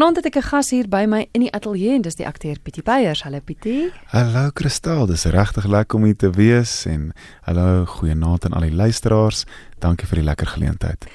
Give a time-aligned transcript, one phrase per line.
[0.00, 2.56] Vanaand het ek 'n gas hier by my in die ateljee en dis die akteur
[2.58, 3.22] Pietie Beyers.
[3.22, 3.92] Hallo Pietie.
[4.06, 8.72] Hallo Kristal, dis regtig lekker om hier te wees en hallo goeienaand aan al die
[8.72, 9.44] luisteraars.
[9.78, 11.06] Dankie vir die lekker geleentheid.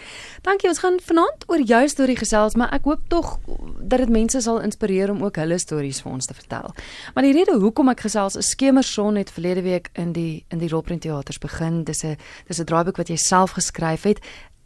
[0.42, 0.70] Dankie.
[0.70, 3.40] Ons gaan vanaand oor jou storie gesels, maar ek hoop tog
[3.80, 6.76] dat dit mense sal inspireer om ook hulle stories vir ons te vertel.
[7.14, 10.70] Maar die rede hoekom ek gesels is Skemerson het verlede week in die in die
[10.70, 11.84] Rolprent Teaters begin.
[11.84, 12.18] Dis 'n
[12.48, 14.20] dis 'n draaiboek wat jy self geskryf het.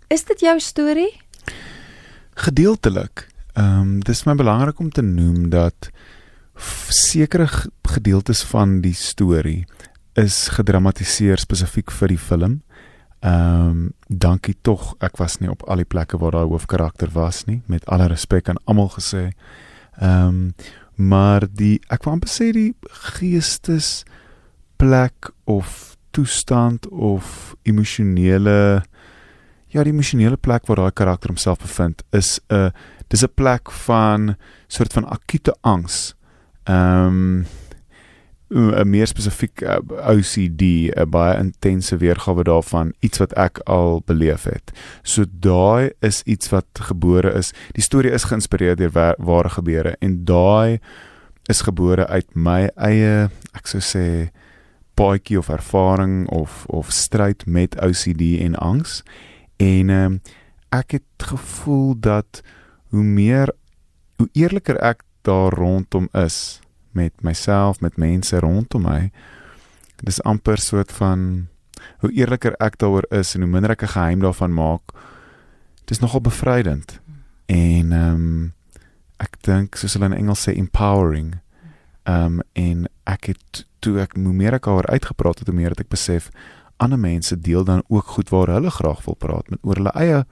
[0.09, 1.21] Is dit jou storie?
[2.35, 3.28] Gedeeltelik.
[3.59, 5.89] Ehm um, dis my belangrik om te noem dat
[6.87, 7.47] sekere
[7.83, 9.65] gedeeltes van die storie
[10.13, 12.59] is gedramatiseer spesifiek vir die film.
[13.19, 17.45] Ehm um, dankie tog, ek was nie op al die plekke waar daai hoofkarakter was
[17.47, 19.31] nie, met alle respek aan almal gesê.
[19.99, 20.53] Ehm um,
[20.99, 22.73] maar die ek wou amper sê die
[23.15, 24.03] geestes
[24.75, 28.83] plek of toestand of emosionele
[29.69, 32.71] ja, die emosionele plek waar daai karakter homself bevind is 'n uh,
[33.09, 34.35] dis 'n plek van
[34.67, 36.15] soort van akute angs.
[36.63, 37.45] Ehm um,
[38.49, 39.77] 'n meer spesifiek uh,
[40.09, 44.71] OCD, 'n baie intense weergawe daarvan, iets wat ek al beleef het.
[45.01, 47.53] So daai is iets wat gebore is.
[47.71, 50.79] Die storie is geïnspireer deur ware gebeure en daai
[51.45, 54.29] is gebore uit my eie, ek sou sê
[54.93, 59.03] paadjie of ervaring of of stryd met OCD en angs.
[59.57, 60.21] En ehm um,
[60.69, 62.41] ek het gevoel dat
[62.89, 63.53] hoe meer
[64.19, 66.59] hoe eerliker ek daar rondom is
[66.91, 69.11] met myself, met mense rondom my,
[70.03, 71.47] dis amper soort van
[72.03, 74.91] hoe eerliker ek daaroor is en hoe minder ek 'n geheim daarvan maak,
[75.85, 76.99] dis nogal bevrydend.
[77.45, 78.53] En ehm um,
[79.19, 81.39] ek dink soos hulle in Engels sê empowering.
[82.03, 85.69] Ehm um, en ek het toe ek hoe meer ek daaroor uitgepraat het, hoe meer
[85.69, 86.31] het ek besef
[86.77, 90.25] ander mense deel dan ook goed waar hulle graag wil praat met oor hulle eie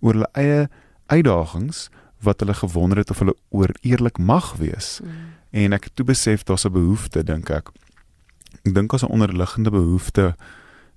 [0.00, 0.68] oor hulle eie
[1.06, 1.88] uitdagings
[2.24, 5.00] wat hulle gewonder het of hulle oor eerlik mag wees.
[5.02, 5.10] Mm.
[5.50, 7.70] En ek het toe besef daar's 'n behoefte dink ek.
[8.64, 10.36] Ek dink daar's 'n onderliggende behoefte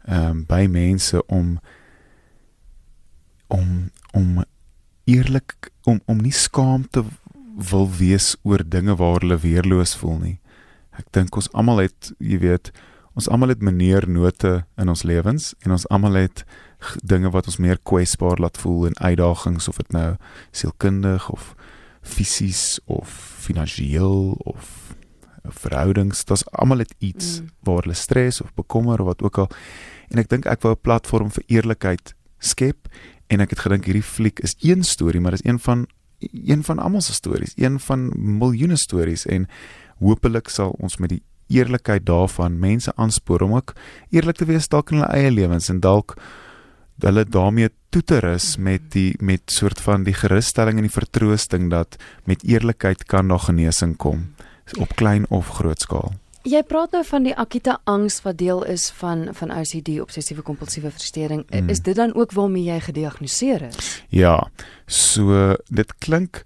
[0.06, 1.60] ehm um, by mense om
[3.48, 4.44] om om
[5.04, 7.04] eerlik om om nie skaam te
[7.70, 10.40] wil wees oor dinge waar hulle weerloos voel nie.
[10.92, 12.72] Ek dink ons almal het, jy weet,
[13.14, 16.46] ons almal het meneer note in ons lewens en ons almal het
[17.04, 20.16] dinge wat ons meer kwesbaar laat voel en uitdagings of dit nou
[20.52, 21.56] sielkundig of
[22.02, 23.10] fisies of
[23.44, 24.96] finansiëel of
[25.44, 27.50] verhoudings dit's almal het iets mm.
[27.68, 29.50] waar hulle stres of bekommer of wat ook al
[30.10, 32.88] en ek dink ek wou 'n platform vir eerlikheid skep
[33.28, 35.88] en ek het gedink hierdie fliek is een storie maar dis een van
[36.20, 39.48] een van almal se stories een van miljoene stories en
[40.00, 43.74] hopelik sal ons met die eerlikheid daarvan mense aanspoor om ook
[44.10, 46.16] eerlik te wees dalk in hulle eie lewens en dalk
[47.04, 51.70] hulle daarmee toe te rus met die met soort van die gerusstelling en die vertroosting
[51.72, 51.98] dat
[52.30, 54.34] met eerlikheid kan daar genesing kom
[54.78, 56.14] op klein of groot skaal.
[56.48, 60.92] Jy praat nou van die akute angs wat deel is van van OCD obsessiewe kompulsiewe
[60.92, 61.44] verstoring.
[61.50, 61.70] Mm.
[61.70, 63.90] Is dit dan ook waarmee jy gediagnoseer is?
[64.10, 64.48] Ja.
[64.86, 66.44] So dit klink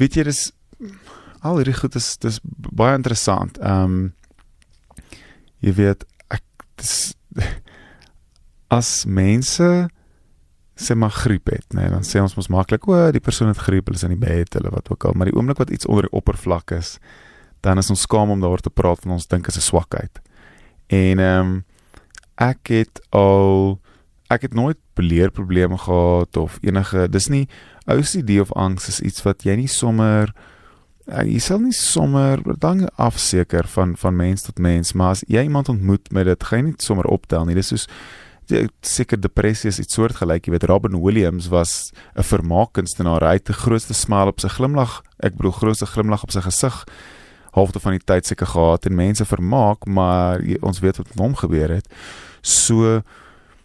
[0.00, 0.50] weet jy dis
[1.40, 3.58] al hierdie goed is dis baie interessant.
[3.60, 4.00] Ehm um,
[5.60, 6.44] jy weet ek
[6.80, 7.12] dis
[8.70, 9.70] as mense
[10.80, 13.90] sê maar griep het, nee, dan sê ons mos maklik o, die persoon het griep,
[13.90, 16.08] hulle is in die bed, hulle wat ook al, maar die oomblik wat iets onder
[16.08, 16.94] die oppervlak is,
[17.60, 20.22] dan is ons skaam om daaroor te praat want ons dink dit is 'n swakheid.
[20.88, 21.64] En ehm um,
[22.40, 23.78] ek het al
[24.30, 27.48] ek het nooit beleerprobleme gehad of enige dis nie
[27.86, 30.32] OCD of angs is iets wat jy nie sommer
[31.10, 35.42] Ja, jy sal nie sommer dan afseker van van mens tot mens, maar as jy
[35.42, 37.56] iemand ontmoet met dit, gaan jy nie sommer optel nie.
[37.58, 37.88] Dis soos
[38.82, 40.46] seker depressie is iets soortgelyk.
[40.46, 43.22] Jy weet Robin Williams was 'n vermaakkunstenaar.
[43.22, 46.84] Hy het die grootste smile op sy glimlag, ek bedoel grootste glimlag op sy gesig
[47.52, 51.18] halfte van die tyd seker gehad en mense vermaak, maar jy, ons weet wat met
[51.18, 51.88] hom gebeur het.
[52.42, 53.02] So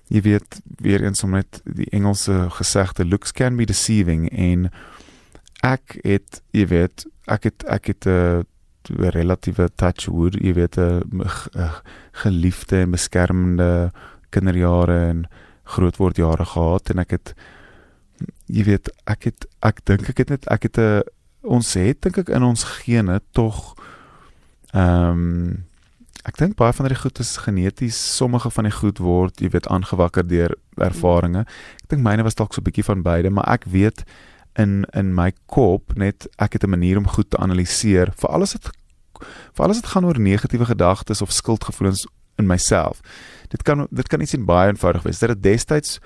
[0.07, 4.69] jy weet weer eens om net die Engelse gesegde looks can be deceiving en
[5.66, 10.78] ek het jy weet ek het ek het 'n uh, relatiewe touch wood jy weet
[10.78, 11.23] 'n
[11.55, 11.73] uh,
[12.11, 13.91] geliefde en beskermende
[14.35, 15.26] kinderjare en
[15.76, 17.35] grootwordjare gehad en ek het
[18.52, 21.02] jy weet ek het ek dink ek het net ek het 'n uh,
[21.46, 23.76] ons het dink ek in ons gene tog
[24.73, 25.66] ehm um,
[26.26, 29.67] ek dink baie van die goed is geneties sommige van die goed word jy weet
[29.70, 31.46] aangewakker deur ervarings.
[31.84, 34.03] Ek dink myne was dalk so 'n bietjie van beide maar ek weet
[34.58, 38.53] in in my kop net ek het 'n manier om goed te analiseer vir alles
[38.53, 38.72] wat
[39.53, 43.02] vir alles wat gaan oor negatiewe gedagtes of skuldgevoelens in myself.
[43.49, 45.20] Dit kan dit kan iets in baie eenvoudig wees.
[45.20, 45.99] Dit het destyds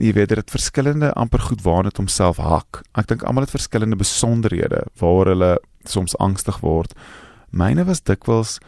[0.00, 2.82] jy weet dit verskillende amper goed waarna dit homself hak.
[2.98, 5.52] Ek dink almal het verskillende besonderhede waar hulle
[5.84, 6.94] soms angstig word.
[7.50, 8.58] Myne was dikwels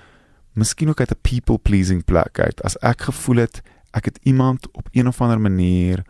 [0.55, 2.63] miskien ook uit 'n people pleasing plek uit.
[2.63, 6.05] As ek gevoel het ek het iemand op een of ander manier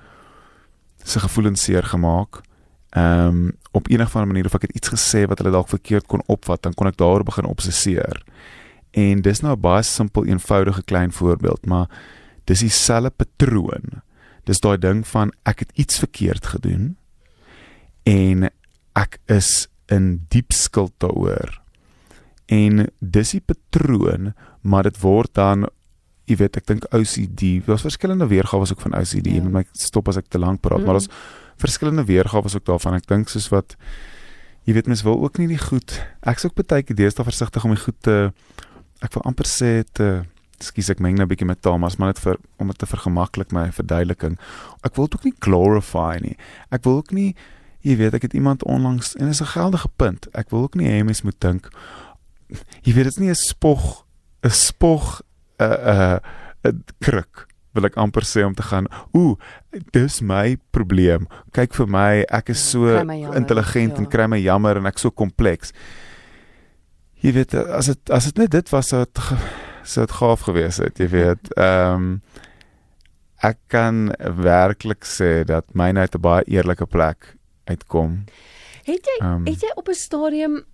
[1.05, 2.41] se gevoelens seer gemaak,
[2.91, 5.69] ehm um, op enige van 'n manier of ek het iets gesê wat hulle dalk
[5.69, 8.23] verkeerd kon opvat, dan kon ek daaroor begin obsesseer.
[8.95, 11.89] En dis nou 'n baie simpel, eenvoudige klein voorbeeld, maar
[12.45, 14.03] dis dieselfde patroon.
[14.45, 16.97] Dis daai ding van ek het iets verkeerd gedoen
[18.03, 18.51] en
[18.93, 21.61] ek is in diep skuld daaroor.
[22.47, 25.67] En dis die patroon, maar dit word dan
[26.25, 29.27] jy weet ek dink OCD, daar's verskillende weergawe ook van OCD.
[29.29, 29.39] Ja.
[29.39, 31.11] Jy moet my stop as ek te lank praat, mm maar daar's
[31.61, 32.95] verskillende weergawe ook daarvan.
[32.95, 33.77] Ek dink soos wat
[34.65, 36.01] jy weet mens wil ook nie die goed.
[36.25, 38.33] Ek's ook baie keer deesdae versigtig om die goed te
[39.05, 40.25] ek wil amper sê te
[40.65, 43.53] skus ek meng nou 'n bietjie met Thomas, maar net vir om dit te vergemaklik
[43.53, 44.39] my verduideliking.
[44.83, 46.37] Ek wil dit ook nie glorify nie.
[46.71, 47.35] Ek wil ook nie
[47.85, 50.29] jy weet ek het iemand onlangs en dit is 'n geldige punt.
[50.35, 51.69] Ek wil ook nie hê mense moet dink
[52.83, 54.07] jy weet dit is nie 'n spog
[54.43, 55.23] 'n spog
[55.59, 56.21] 'n 'n
[56.65, 59.37] 'n kruk wil ek amper sê om te gaan ooh
[59.93, 62.87] dis my probleem kyk vir my ek is so
[63.35, 63.99] intelligent ja.
[63.99, 65.75] en kry my jammer en ek so kompleks
[67.25, 69.23] jy weet as dit as dit net dit was sou dit
[69.85, 71.53] sou dit gaaf gewees het jy weet.
[71.57, 72.11] Ehm um,
[73.45, 74.09] ek kan
[74.41, 77.37] werklik sê dat myne uit 'n baie eerlike plek
[77.69, 78.25] uitkom.
[78.85, 80.65] Het jy um, het jy op 'n stadium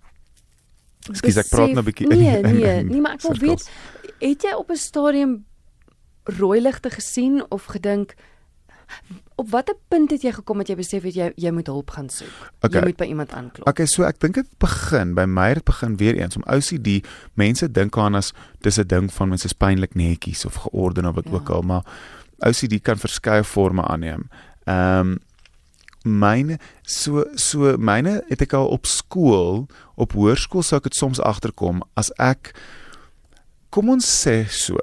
[1.11, 3.69] Skus ek praat nou 'n bietjie Nee nee nee maar ek wil weet
[4.21, 5.45] het jy op 'n stadium
[6.23, 8.15] rooi ligte gesien of gedink
[9.41, 12.09] op watter punt het jy gekom dat jy besef het jy jy moet hulp gaan
[12.13, 12.33] soek.
[12.61, 12.77] Okay.
[12.77, 13.67] Jy moet by iemand aanklop.
[13.69, 17.01] Okay, so ek dink dit begin by my het begin weer eens om OCD.
[17.39, 21.15] Mense dink aan as dis 'n ding van mense is pynlik netjies of georden of
[21.15, 21.33] wat ja.
[21.33, 21.83] ook al, maar
[22.45, 24.29] OCD kan verskeie forme aanneem.
[24.65, 25.19] Ehm um,
[26.03, 31.21] myne so so myne het ek al op skool, op hoërskool sou ek dit soms
[31.21, 32.55] agterkom as ek
[33.69, 34.77] kom ons sê so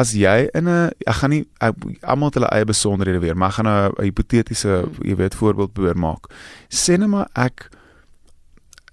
[0.00, 1.46] as jy in 'n ek gaan nie
[2.02, 5.08] almal het hulle eie besonderhede weer, maar ek gaan 'n hipotetiese, hmm.
[5.08, 6.32] jy weet, voorbeeld probeer maak.
[6.68, 7.70] Sê net maar ek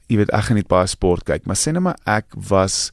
[0.08, 2.92] jy weet ek gaan nie baie sport kyk, maar sê net maar ek was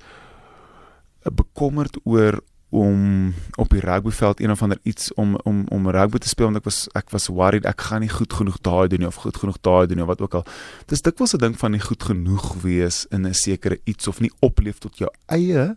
[1.22, 6.28] bekommerd oor om op die rugbyveld een of ander iets om om om rugby te
[6.28, 9.08] speel want ek was ek was worried ek gaan nie goed genoeg daai doen nie
[9.08, 10.44] of goed genoeg daai doen nie wat ook al.
[10.86, 14.32] Dis dikwels 'n ding van nie goed genoeg wees in 'n sekere iets of nie
[14.40, 15.76] opleef tot jou eie.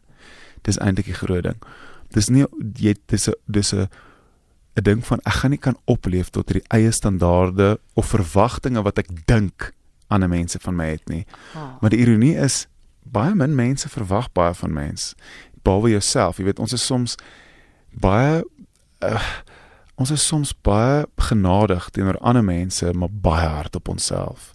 [0.62, 1.62] Dis eintlik die groot ding
[2.16, 2.46] dis nie
[2.76, 3.88] jy dis 'n dis 'n
[4.78, 8.98] 'n ding van ek gaan nie kan opleef tot hierdie eie standaarde of verwagtinge wat
[8.98, 9.74] ek dink
[10.10, 11.26] 'n mense van my het nie.
[11.56, 11.82] Oh.
[11.82, 12.68] Maar die ironie is
[13.04, 15.16] baie min mense verwag baie van mens.
[15.64, 17.16] Behalwe jouself, jy weet ons is soms
[17.92, 18.44] baie
[19.04, 19.24] uh,
[19.96, 24.54] ons is soms baie genadig teenoor ander mense, maar baie hard op onsself.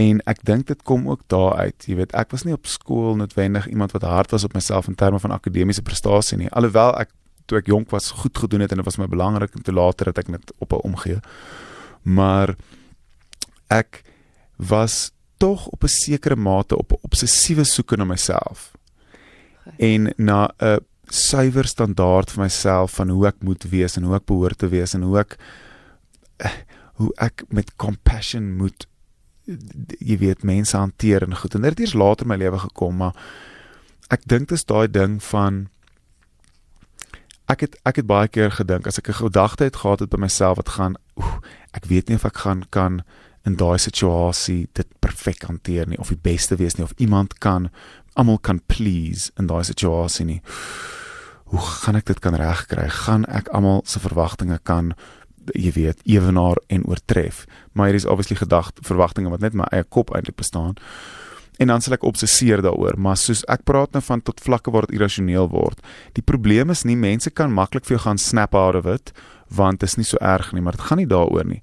[0.00, 1.84] En ek dink dit kom ook daar uit.
[1.86, 4.94] Jy weet, ek was nie op skool noodwendig iemand wat hard was op myself in
[4.94, 6.48] terme van akademiese prestasie nie.
[6.50, 7.10] Alhoewel ek
[7.46, 10.12] toe ek jonk was goed gedoen het en dit was my belangrik en te later
[10.12, 11.20] het ek net op 'n omgee.
[12.02, 12.54] Maar
[13.68, 14.02] ek
[14.56, 18.72] was tog op 'n sekere mate op 'n obsessiewe soeke na myself.
[19.76, 24.24] En na 'n suiwer standaard vir myself van hoe ek moet wees en hoe ek
[24.24, 25.36] behoort te wees en hoe ek
[26.94, 28.86] hoe ek met compassion moet
[29.44, 31.54] jy weet mense hanteer en goed.
[31.54, 33.16] En dit het eers later in my lewe gekom maar
[34.12, 35.66] ek dink dit is daai ding van
[37.52, 40.18] ek het ek het baie keer gedink as ek 'n gedagte het gehad het by
[40.18, 41.40] myself wat gaan oef,
[41.72, 43.02] ek weet nie of ek gaan kan
[43.44, 47.70] in daai situasie dit perfek hanteer nie of die beste wees nie of iemand kan
[48.14, 50.42] almal kan please in daai situasie nie.
[51.44, 52.88] Hoe gaan ek dit kan regkry?
[52.88, 54.92] Gaan ek almal se verwagtinge kan
[55.54, 57.46] jy weet ewenaar en oortref.
[57.72, 60.74] Maar hier is obviously gedagte verwagtinge wat net my eie kop eintlik bestaan.
[61.60, 64.86] En dan sal ek obsesseer daaroor, maar soos ek praat nou van tot vlakke waar
[64.88, 65.78] dit irrasioneel word.
[66.16, 69.12] Die probleem is nie mense kan maklik vir jou gaan snap out of it
[69.52, 71.60] want dit is nie so erg nie, maar dit gaan nie daaroor nie.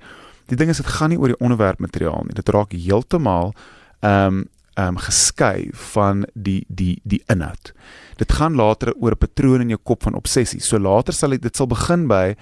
[0.50, 2.38] Die ding is dit gaan nie oor die onderwerp materiaal nie.
[2.38, 3.54] Dit raak heeltemal
[4.06, 4.48] ehm um,
[4.80, 7.74] ehm um, geskei van die die die inhoud.
[8.22, 10.62] Dit gaan later oor 'n patroon in jou kop van obsessie.
[10.62, 12.36] So later sal dit sal begin by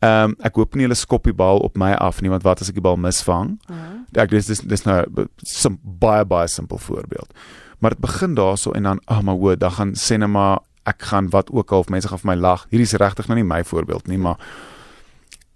[0.00, 2.62] Ehm um, ek hoop nie hulle skop die bal op my af nie want wat
[2.64, 3.58] as ek die bal misvang?
[3.68, 4.22] Uh -huh.
[4.22, 7.34] Ek dis dis dis nou 'n baie baie simpel voorbeeld.
[7.78, 10.58] Maar dit begin daarso en dan ag oh, maar hoe dan gaan sê net maar
[10.82, 12.66] ek gaan wat ook al of mense gaan vir my lag.
[12.68, 14.38] Hierdie is regtig nou nie my voorbeeld nie, maar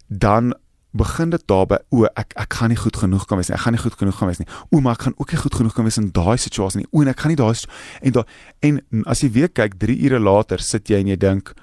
[0.09, 0.55] dan
[0.91, 3.57] begin dit daarby o ek ek gaan nie goed genoeg kan wees nie.
[3.57, 4.49] Ek gaan nie goed genoeg kan wees nie.
[4.71, 6.89] O maar ek gaan ook nie goed genoeg kan wees in daai situasie nie.
[6.93, 7.55] O en ek gaan nie daai
[8.01, 8.25] en daai
[8.61, 11.55] en as jy weer kyk 3 ure later sit jy en jy dink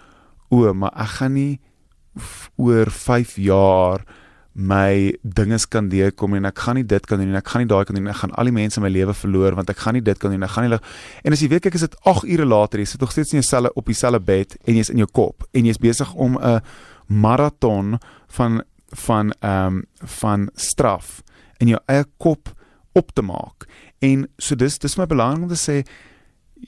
[0.49, 1.59] o maar ek gaan nie
[2.57, 4.05] oor 5 jaar
[4.51, 7.69] my dinges kan deurkom en ek gaan nie dit kan doen en ek gaan nie
[7.71, 9.79] daai kan doen en ek gaan al die mense in my lewe verloor want ek
[9.79, 10.79] gaan nie dit kan doen ek gaan nie
[11.23, 13.39] en as jy weet kyk is dit 8 ure later jy sit nog steeds in
[13.39, 16.59] jouselfe op dieselfde bed en jy's in jou kop en jy's besig om 'n
[17.07, 21.21] maraton van van ehm um, van straf
[21.57, 22.51] in jou eie kop
[22.91, 23.67] op te maak.
[23.99, 25.81] En so dis dis my belangrik om te sê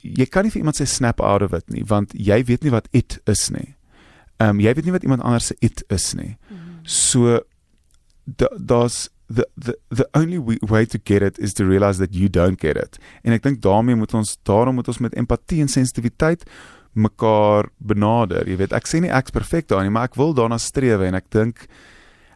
[0.02, 2.74] jy kan nie vir iemand sê snap out of it nie want jy weet nie
[2.74, 3.76] wat it is nie.
[4.44, 6.36] Ehm um, jy weet nie wat iemand anders se it is nie.
[6.36, 6.80] Mm -hmm.
[6.84, 7.40] So
[8.60, 12.60] daar's the the the only way to get it is to realize that you don't
[12.60, 13.00] get it.
[13.24, 16.44] En ek dink daarmee moet ons daarom moet ons met empatie en sensitiwiteit
[16.94, 18.48] mekaar benader.
[18.48, 21.18] Jy weet, ek sê nie ek's perfek daarin nie, maar ek wil daarna streef en
[21.18, 21.66] ek dink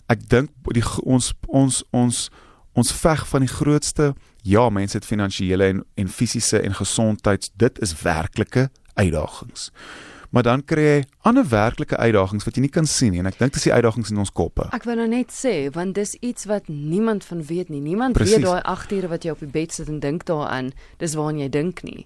[0.09, 2.27] ek dink die ons ons ons
[2.77, 4.11] ons veg van die grootste
[4.47, 9.71] ja, mense het finansiële en en fisiese en gesondheids dit is werklike uitdagings.
[10.37, 13.39] Maar dan kry jy ander werklike uitdagings wat jy nie kan sien nie en ek
[13.39, 14.67] dink dis die uitdagings in ons koppe.
[14.75, 17.81] Ek wou nou net sê want dis iets wat niemand van weet nie.
[17.81, 18.37] Niemand Precies.
[18.37, 20.69] weet daai 8 ure wat jy op die bed sit en dink daaraan,
[21.01, 22.05] dis waaraan jy dink nie.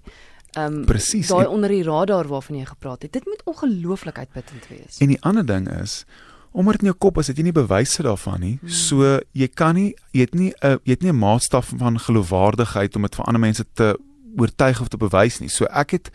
[0.56, 3.12] Ehm um, daai onder die radar waarvan jy gepraat het.
[3.20, 5.04] Dit moet ongelooflik uitputtend wees.
[5.04, 6.06] En die ander ding is
[6.52, 8.58] omdat in jou kop is dit jy nie bewyse daarvan nie.
[8.62, 8.70] Hmm.
[8.70, 12.96] So jy kan nie jy het nie 'n jy het nie 'n maatstaf van geloofwaardigheid
[12.96, 13.98] om dit vir ander mense te
[14.38, 15.50] oortuig of te bewys nie.
[15.50, 16.12] So ek het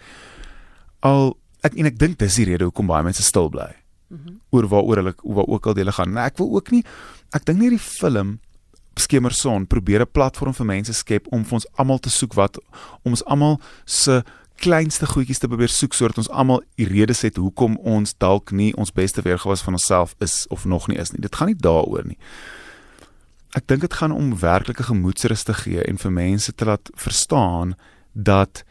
[1.01, 3.71] al ek en ek dink dis die rede hoekom baie mense stil bly.
[4.09, 4.41] Mm -hmm.
[4.55, 6.13] oor waaroor hulle waar ook al hulle gaan.
[6.13, 6.85] Nou ek wil ook nie
[7.35, 8.39] ek dink nie die film
[8.97, 12.59] Skemerson probeer 'n platform vir mense skep om vir ons almal te soek wat
[13.05, 14.23] ons almal se
[14.57, 18.73] kleinste goedjies te probeer soek sodat ons almal die redes het hoekom ons dalk nie
[18.77, 21.21] ons beste weergawe van onsself is of nog nie is nie.
[21.21, 22.19] Dit gaan nie daaroor nie.
[23.57, 27.75] Ek dink dit gaan om werklike gemoedsrus te gee en vir mense te laat verstaan
[28.13, 28.65] dat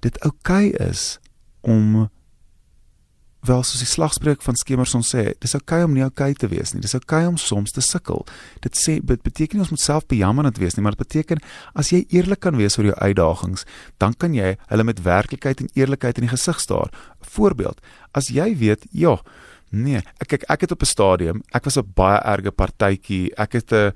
[0.00, 1.18] dit oukei okay is
[1.62, 2.08] om
[3.42, 6.48] wel soos die slagspreuk van Skemerson sê, dis oukei okay om nie oukei okay te
[6.50, 6.82] wees nie.
[6.84, 8.22] Dis oukei okay om soms te sukkel.
[8.62, 11.42] Dit sê dit beteken nie ons moet self bejammerend wees nie, maar dit beteken
[11.78, 13.66] as jy eerlik kan wees oor jou uitdagings,
[13.98, 16.94] dan kan jy hulle met werklikheid en eerlikheid in die gesig staar.
[17.34, 17.82] Voorbeeld,
[18.14, 19.16] as jy weet, ja,
[19.74, 23.34] nee, ek kyk ek het op 'n stadium, ek was 'n baie erge partytjie.
[23.36, 23.92] Ek het 'n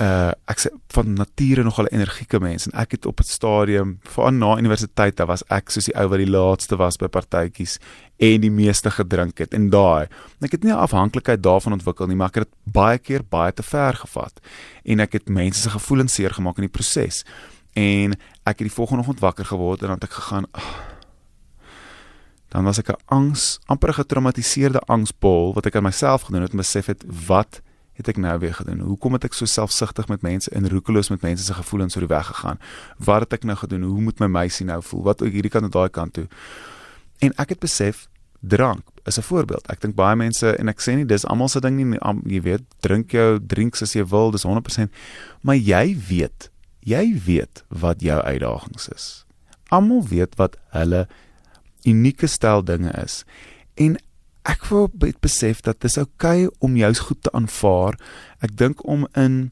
[0.00, 3.98] uh ek sê van nature nogal 'n energieke mens en ek het op 'n stadium
[4.02, 7.78] van na universiteit daar was ek soos die ou wat die laaste was by partytjies
[8.18, 9.54] en die meeste gedrink het.
[9.54, 10.08] En daai
[10.40, 13.52] ek het nie 'n afhanklikheid daarvan ontwikkel nie maar ek het dit baie keer baie
[13.52, 14.40] te ver gevat.
[14.84, 17.24] En ek het mense se gevoelens seer gemaak in die proses.
[17.74, 18.12] En
[18.44, 20.96] ek het die volgende oggend wakker geword en dan het ek gegaan oh,
[22.48, 26.56] dan was ek 'n angs amper getraumatiseerde angsbol wat ek aan myself gedoen het en
[26.56, 27.60] besef het wat
[27.96, 28.80] het ek nou weer gedoen?
[28.84, 32.12] Hoekom het ek so selfsugtig met mense en roekeloos met mense se gevoelens oor die
[32.12, 32.60] weg gegaan?
[32.98, 33.82] Wat het ek nou gedoen?
[33.88, 35.02] Hoe moet my meisie nou voel?
[35.02, 36.26] Wat hierdie kant en daai kant toe?
[37.24, 38.06] En ek het besef
[38.40, 39.66] drank is 'n voorbeeld.
[39.66, 42.62] Ek dink baie mense en ek sê nie dis almal se ding nie, jy weet,
[42.80, 44.92] drink jou drinks as jy wil, dis 100%,
[45.40, 46.50] maar jy weet,
[46.80, 49.24] jy weet wat jou uitdagings is.
[49.68, 51.08] Almal weet wat hulle
[51.84, 53.24] unieke styl dinge is.
[53.74, 53.96] En
[54.46, 54.86] ek wou
[55.20, 57.98] besef dat dit is oukei okay om jou goed te aanvaar.
[58.40, 59.50] Ek dink om in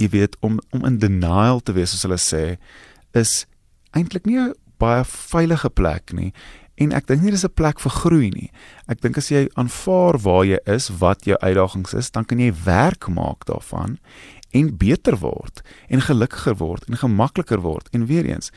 [0.00, 2.44] jy weet om om in denial te wees soos hulle sê
[3.16, 3.46] is
[3.96, 6.32] eintlik nie 'n baie veilige plek nie.
[6.80, 8.50] En ek dink nie dis 'n plek vir groei nie.
[8.88, 12.52] Ek dink as jy aanvaar waar jy is, wat jou uitdagings is, dan kan jy
[12.64, 13.98] werk maak daarvan
[14.52, 17.88] en beter word en gelukkiger word en gemakliker word.
[17.92, 18.50] En weer eens,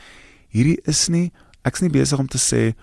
[0.50, 1.32] hierdie is nie
[1.64, 2.74] ek's nie besig om te sê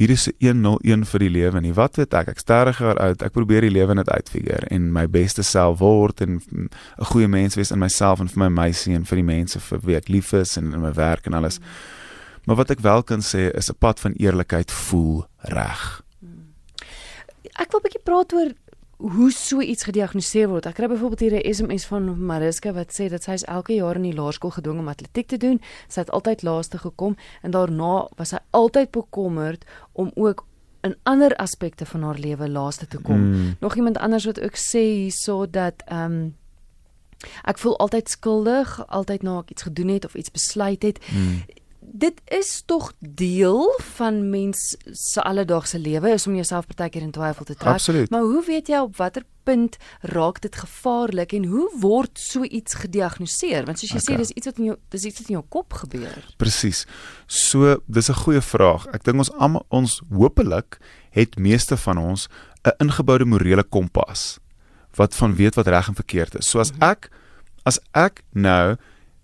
[0.00, 1.74] hier is 'n 101 vir die lewe nie.
[1.74, 2.28] Wat weet ek?
[2.42, 3.22] 30 jaar oud.
[3.22, 6.70] Ek probeer die lewe net uitfigure en my beste self word en 'n
[7.12, 9.96] goeie mens wees in myself en vir my meisie en vir die mense vir wie
[9.96, 11.60] ek lief is en in my werk en alles.
[12.46, 16.02] Maar wat ek wel kan sê is 'n pad van eerlikheid voel reg.
[17.60, 18.52] Ek wil 'n bietjie praat oor
[19.00, 20.66] hoe so iets gediagnoseer word.
[20.68, 23.96] Ek kry byvoorbeeld hier 'n SMS van Mariska wat sê dat sy is elke jaar
[23.96, 25.60] in die laerskool gedwing om atletiek te doen.
[25.88, 30.46] Sy het altyd laaste gekom en daarna was sy altyd bekommerd om ook
[30.80, 33.20] in ander aspekte van haar lewe laaste te kom.
[33.20, 33.56] Mm.
[33.60, 36.38] Nog iemand anders wat ook sê hierso dat ehm um,
[37.44, 40.98] ek voel altyd skuldig, altyd na ek iets gedoen het of iets besluit het.
[41.12, 41.42] Mm
[41.92, 47.44] dit is tog deel van mens se alledaagse lewe is om jouself partykeer in twyfel
[47.44, 47.72] te trek.
[47.72, 48.10] Absoluut.
[48.10, 52.74] Maar hoe weet jy op watter punt raak dit gevaarlik en hoe word so iets
[52.74, 53.64] gediagnoseer?
[53.66, 54.14] Want soos jy okay.
[54.14, 56.28] sê dis iets wat in jou dis iets wat in jou kop gebeur.
[56.36, 56.84] Presies.
[57.26, 58.86] So dis 'n goeie vraag.
[58.94, 60.78] Ek dink ons almal ons hopelik
[61.10, 62.28] het meeste van ons
[62.64, 64.38] 'n ingeboude morele kompas
[64.94, 66.48] wat van weet wat reg en verkeerd is.
[66.50, 66.82] So as mhm.
[66.82, 67.10] ek
[67.64, 68.76] as ek nou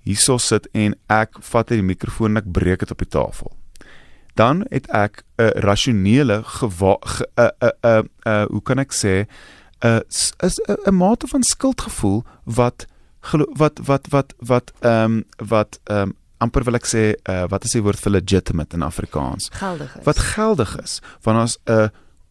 [0.07, 3.53] hierso sit en ek vat uit die mikrofoon en ek breek dit op die tafel.
[4.37, 7.51] dan het ek 'n rasionele 'n
[7.83, 9.27] 'n 'n hoe kan ek sê
[9.81, 10.01] 'n
[10.41, 12.87] is 'n mate van skuldgevoel wat
[13.57, 17.65] wat wat wat wat ehm um, wat ehm um, amper wil ek sê uh, wat
[17.65, 19.49] is die woord vir legitimate in Afrikaans?
[19.53, 20.05] Geldig is.
[20.05, 21.89] Wat geldig is, want ons 'n uh,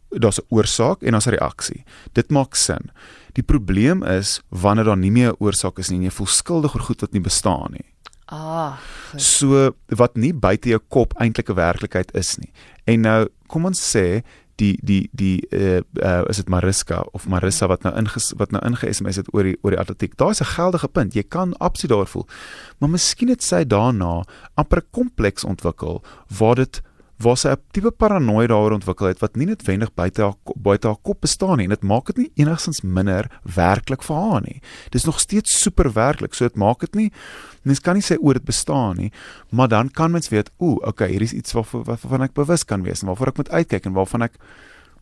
[0.10, 1.84] daar's 'n oorsaak en daar's 'n reaksie.
[2.14, 2.92] Dit maak sin.
[3.36, 6.76] Die probleem is wanneer daar nie meer 'n oorsaak is nie en jy voel skuldig
[6.76, 7.86] oor goed wat nie bestaan nie.
[8.26, 8.78] Ah.
[9.12, 9.22] Goed.
[9.22, 12.52] So wat nie buite jou kop eintlik 'n werklikheid is nie.
[12.86, 14.24] En nou kom ons sê
[14.56, 18.62] die die die uh, uh is dit Mariska of Marissa wat nou inges wat nou
[18.66, 20.16] inge-SMS het oor die oor die atletiek.
[20.18, 21.14] Daar's 'n geldige punt.
[21.14, 22.28] Jy kan absoluut daar voel.
[22.80, 24.24] Maar miskien het sy daarna
[24.56, 26.82] amper 'n kompleks ontwikkel waar dit
[27.18, 31.02] waar sy 'n tipe paranoia daaroor ontwikkel het wat nie noodwendig buite haar buite haar
[31.02, 34.62] kop bestaan nie en dit maak dit nie enigstens minder werklik vir haar nie.
[34.92, 36.34] Dis nog steeds super werklik.
[36.34, 37.12] So dit maak dit nie
[37.64, 39.12] mens kan nie sê oor dit bestaan nie,
[39.50, 42.84] maar dan kan mens weet, ooh, okay, hier is iets waarvan waarvan ek bewus kan
[42.84, 44.38] wees en waarvoor ek moet uitkyk en waarvan ek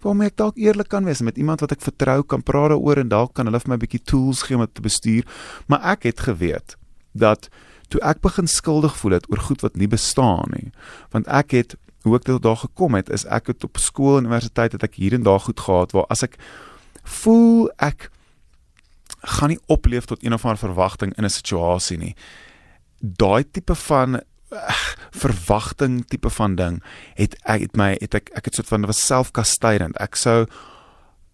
[0.03, 3.09] waarmee ek dalk eerlik kan wees met iemand wat ek vertrou, kan praat daaroor en
[3.09, 5.23] dalk kan hulle vir my 'n bietjie tools gee om dit te bestuur.
[5.67, 6.75] Maar ek het geweet
[7.13, 7.49] dat
[7.89, 10.71] toe ek begin skuldig voel het oor goed wat nie bestaan nie,
[11.11, 14.27] want ek het hoe ek dit daar gekom het is ek het op skool en
[14.27, 16.35] universiteit het ek hier en daar goed gehad waar as ek
[17.03, 18.09] voel ek
[19.23, 22.15] gaan nie opleef tot een of ander verwagting in 'n situasie nie.
[22.99, 24.59] Daai tipe van uh,
[25.23, 26.83] verwagting tipe van ding
[27.15, 29.95] het ek het my het ek ek het soort van was selfkastydend.
[29.99, 30.45] Ek sou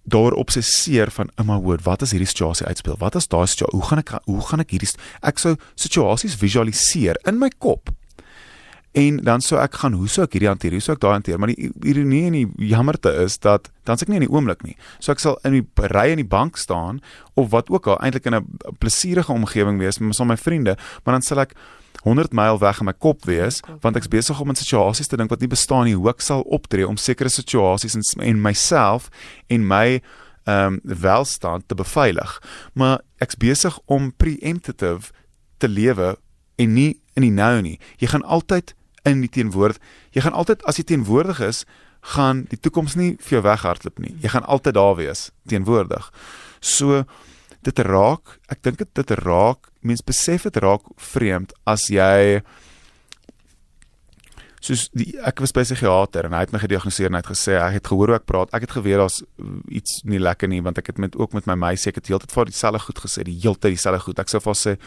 [0.04, 2.98] daar obsesseer van in my woord, wat as hierdie situasie uitspeel?
[2.98, 7.18] Wat as daai situasie, hoe gaan ek hoe gaan ek hierdie ek sou situasies visualiseer
[7.26, 7.90] in my kop
[8.98, 10.74] En dan sou ek gaan, hoe sou ek hierdie hanteer?
[10.74, 11.38] Hoe sou ek daai hanteer?
[11.40, 14.64] Maar die ironie en die jammerte is dat dan suk ek nie in die oomblik
[14.66, 14.74] nie.
[14.98, 17.04] So ek sal in die ry in die bank staan
[17.38, 21.22] of wat ook al, eintlik in 'n plesierige omgewing wees met my vriende, maar dan
[21.22, 21.54] sal ek
[22.04, 25.30] 100 myl weg in my kop wees want ek's besig om in situasies te dink
[25.30, 29.10] wat nie bestaan nie, hoe ek sal optree om sekere situasies en, en myself
[29.48, 30.02] en my
[30.46, 32.40] ehm um, welstand te beveilig.
[32.74, 35.12] Maar ek's besig om preemptive
[35.58, 36.18] te lewe
[36.56, 37.78] en nie in die nou nie.
[38.00, 38.74] Jy gaan altyd
[39.10, 39.80] in die teenwoordig.
[40.16, 41.66] Jy gaan altyd as jy teenwoordig is,
[42.16, 44.16] gaan die toekoms nie vir jou weghardloop nie.
[44.24, 46.12] Jy gaan altyd daar wees, teenwoordig.
[46.62, 47.04] So
[47.66, 52.40] dit raak, ek dink dit dit raak, mens besef dit raak vreemd as jy
[54.64, 57.32] soos die ek was by 'n psigiater en hy het my gediagnoseer en hy het
[57.32, 58.50] gesê hy het gehoor hoe ek praat.
[58.54, 59.24] Ek het geweet daar's
[59.70, 62.32] iets nie lekker nie want ek het met ook met my meisie ek het heeltyd
[62.32, 64.20] vir dieselfde goed gesê, die heeltyd dieselfde goed.
[64.20, 64.78] Ek sou vir sê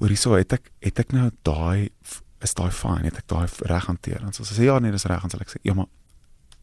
[0.00, 1.90] hoorie so het ek het ek nou daai
[2.42, 4.22] is daai fyn het ek daai reg hanteer.
[4.22, 5.22] En so sy sê ja nee dis reg.
[5.24, 5.90] Dan sal ek sê ja maar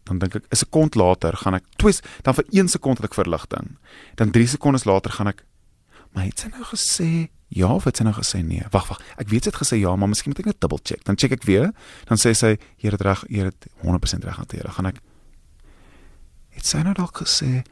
[0.09, 3.13] dan dink ek 'n sekond later gaan ek twis dan vir 1 sekond het ek
[3.13, 3.77] verligting.
[4.15, 5.45] Dan 3 sekondes later gaan ek
[6.13, 8.65] maar het sy nou gesê ja of het sy nou gesê nee?
[8.71, 9.01] Wag wag.
[9.17, 11.03] Ek weet sy het gesê ja maar miskien moet ek net double check.
[11.03, 11.71] Dan check ek weer.
[12.05, 14.63] Dan sê sy jy het reg jy het 100% reg hanteer.
[14.63, 15.01] Dan gaan ek
[16.49, 17.63] het sy nou dalk gesê?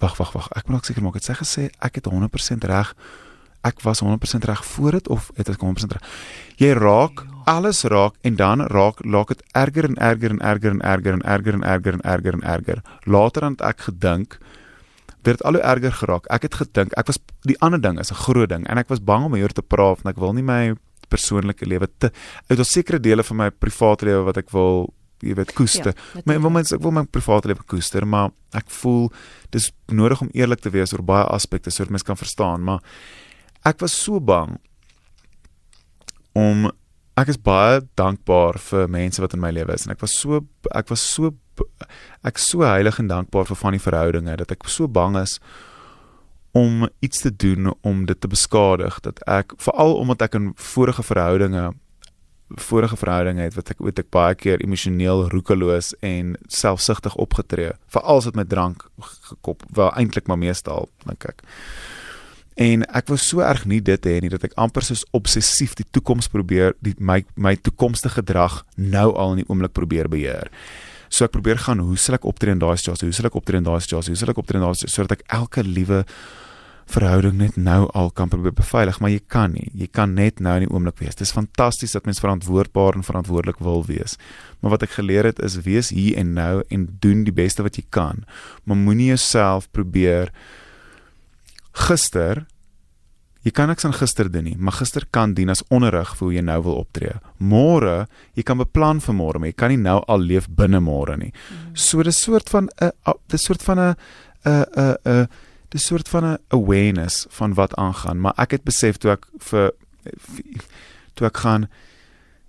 [0.00, 0.48] Wag wag wag.
[0.56, 2.94] Ek moet ook seker maak het sy gesê ek het 100% reg
[3.66, 6.04] ek was 100% reg voor dit of het ek 100% reg?
[6.56, 7.42] Jy raak ja.
[7.44, 11.22] alles raak en dan raak laat dit erger en erger en erger en erger en
[11.22, 12.82] erger en erger en erger en erger.
[13.04, 14.38] Later dan ek gedink
[15.22, 16.26] dit het al hoe erger geraak.
[16.30, 19.04] Ek het gedink ek was die ander ding is 'n groot ding en ek was
[19.04, 20.74] bang om hier te praat en ek wil nie my
[21.08, 22.10] persoonlike lewe te
[22.48, 25.94] uit 'n sekere dele van my private lewe wat ek wil jy weet koester.
[26.14, 29.08] Ja, my wil mens ek wil my private lewe koester, maar ek voel
[29.50, 32.80] dis nodig om eerlik te wees oor baie aspekte sodat mens kan verstaan, maar
[33.68, 34.56] ek was so bang
[36.38, 36.68] om
[37.18, 40.42] ek is baie dankbaar vir mense wat in my lewe is en ek was so
[40.80, 41.32] ek was so
[42.28, 45.38] ek so heilig en dankbaar vir van die verhoudinge dat ek so bang is
[46.58, 51.04] om iets te doen om dit te beskadig dat ek veral omdat ek in vorige
[51.10, 51.66] verhoudinge
[52.48, 58.22] vorige verhoudinge het wat ek weet ek baie keer emosioneel roekeloos en selfsugtig opgetree veral
[58.22, 58.86] as dit met drank
[59.32, 61.44] gekop wel eintlik maar meestal dink ek
[62.58, 65.86] En ek wou so erg nie dit hê nie dat ek amper soos obsessief die
[65.94, 70.50] toekoms probeer die my my toekomstige gedrag nou al in die oomblik probeer beheer.
[71.08, 73.06] So ek probeer gaan hoe sal ek optree in daai situasie?
[73.06, 74.12] Hoe sal ek optree in daai situasie?
[74.12, 76.02] Hoe sal ek optree in daai situasie sodat ek elke liewe
[76.88, 79.66] verhouding net nou al kan probeer beveilig, maar jy kan nie.
[79.76, 81.18] Jy kan net nou in die oomblik wees.
[81.18, 84.16] Dit is fantasties dat mens verantwoordbaar en verantwoordelik wil wees.
[84.60, 87.76] Maar wat ek geleer het is wees hier en nou en doen die beste wat
[87.76, 88.24] jy kan.
[88.64, 90.32] Maar moenie jouself probeer
[91.86, 92.46] gister
[93.46, 96.34] jy kan niks aan gister doen nie, maar gister kan dien as onderrig vir hoe
[96.34, 97.14] jy nou wil optree.
[97.38, 101.16] Môre, jy kan beplan vir môre, maar jy kan nie nou al leef binne môre
[101.20, 101.30] nie.
[101.30, 101.76] Mm.
[101.78, 102.92] So dis soort van 'n
[103.28, 103.94] dis soort van 'n
[104.44, 105.28] 'n 'n 'n
[105.70, 109.72] dis soort van 'n awareness van wat aangaan, maar ek het besef toe ek vir
[111.14, 111.68] toe ek gaan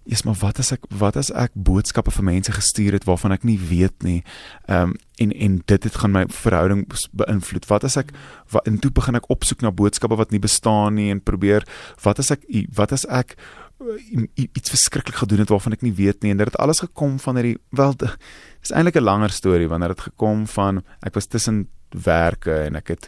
[0.09, 3.45] Eers maar wat as ek wat as ek boodskappe vir mense gestuur het waarvan ek
[3.45, 4.23] nie weet nie.
[4.67, 7.65] Ehm um, en en dit het gaan my verhouding beïnvloed.
[7.67, 8.13] Wat as ek
[8.53, 11.67] wat, en toe begin ek opsoek na boodskappe wat nie bestaan nie en probeer
[12.03, 13.97] wat as ek wat as ek uh,
[14.35, 17.35] iets verskriklik gedoen het waarvan ek nie weet nie en dit het alles gekom van
[17.35, 22.63] hierdie wel dis eintlik 'n langer storie wanneer dit gekom van ek was tussen werke
[22.65, 23.07] en ek het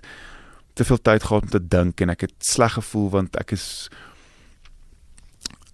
[0.74, 3.90] te veel tyd gehad om te dink en ek het sleg gevoel want ek is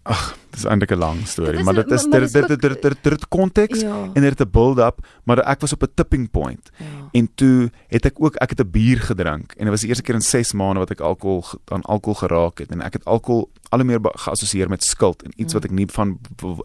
[0.07, 3.81] Ag, dis eintlik 'n lang storie, maar dit is dit dit dit dit dit konteks
[3.81, 4.09] ja.
[4.13, 6.69] en dit 'n build up, maar ek was op 'n tipping point.
[6.77, 6.85] Ja.
[7.11, 10.03] En toe het ek ook ek het 'n bier gedrink en dit was die eerste
[10.03, 13.49] keer in 6 maande wat ek alkohol aan alkohol geraak het en ek het alkohol
[13.69, 15.59] al meer geassosieer met skuld en iets ja.
[15.59, 16.19] wat ek nie van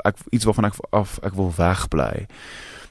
[0.05, 2.29] ek iets waarvan ek af ek wil wegbly.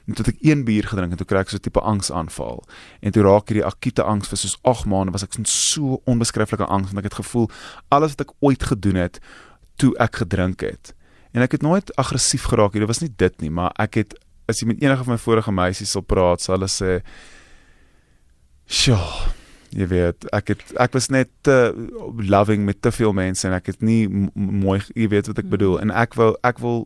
[0.06, 2.64] En toe het ek een bier gedrink en toe kry ek so 'n tipe angsaanval.
[3.00, 6.92] En toe raak hierdie akute angs vir soos 8 maande was ek so onbeskryflike angs
[6.92, 7.50] want ek het gevoel
[7.88, 9.20] alles wat ek ooit gedoen het
[9.76, 10.94] toe ek gedrink het.
[11.32, 12.82] En ek het nooit aggressief geraak nie.
[12.84, 14.16] Dit was nie dit nie, maar ek het
[14.50, 16.98] as jy met enige van my vorige meisies sal praat, sal hulle sê
[18.72, 18.98] Sjoe.
[19.72, 21.72] Jy weet, ek het ek was net uh,
[22.28, 24.04] loving met te veel mense en ek het nie
[24.34, 26.84] mooi jy weet wat ek bedoel en ek wil ek wil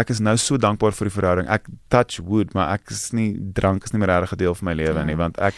[0.00, 1.48] ek is nou so dankbaar vir die verhouding.
[1.52, 4.70] Ek touch wood, maar ek is nie drank is nie meer 'n regte deel van
[4.70, 5.06] my lewe ja.
[5.06, 5.54] nie want ek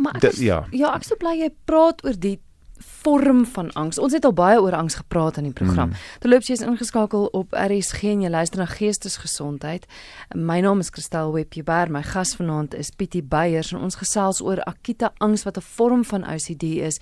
[0.00, 0.64] Maar ek is, ja.
[0.74, 2.38] Ja, ek sou bly jy praat oor die
[2.80, 3.98] vorm van angs.
[3.98, 5.88] Ons het al baie oor angs gepraat in die program.
[5.88, 5.94] Mm.
[6.18, 9.86] Terloops jy is ingeskakel op RSG en jy luister na Geestesgesondheid.
[10.34, 11.90] My naam is Christel Webber.
[11.92, 16.04] My gas vanaand is Pietie Beyers en ons gesels oor akute angs wat 'n vorm
[16.04, 17.00] van OCD is.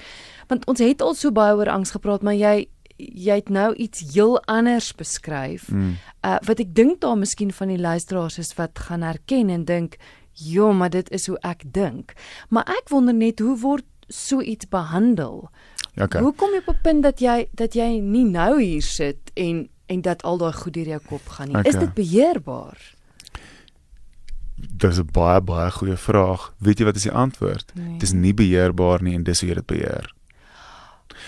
[0.49, 4.13] Want ons het al so baie oor angs gepraat, maar jy jy het nou iets
[4.13, 5.71] heel anders beskryf.
[5.71, 5.97] Mm.
[6.27, 9.97] Uh wat ek dink daar miskien van die luisteraars is wat gaan herken en dink,
[10.33, 12.13] "Jo, maar dit is hoe ek dink."
[12.49, 15.51] Maar ek wonder net hoe word so iets behandel?
[15.97, 16.23] Okay.
[16.23, 19.69] Hoe kom jy op 'n punt dat jy dat jy nie nou hier sit en
[19.87, 21.57] en dat al daai goed deur jou kop gaan nie?
[21.57, 21.73] Okay.
[21.73, 22.95] Is dit beheerbaar?
[24.55, 26.55] Dis 'n baie baie goeie vraag.
[26.59, 27.73] Weet jy wat is die antwoord?
[27.75, 27.93] Nee.
[27.93, 30.15] Dit is nie beheerbaar nie en dis hoe jy dit beheer.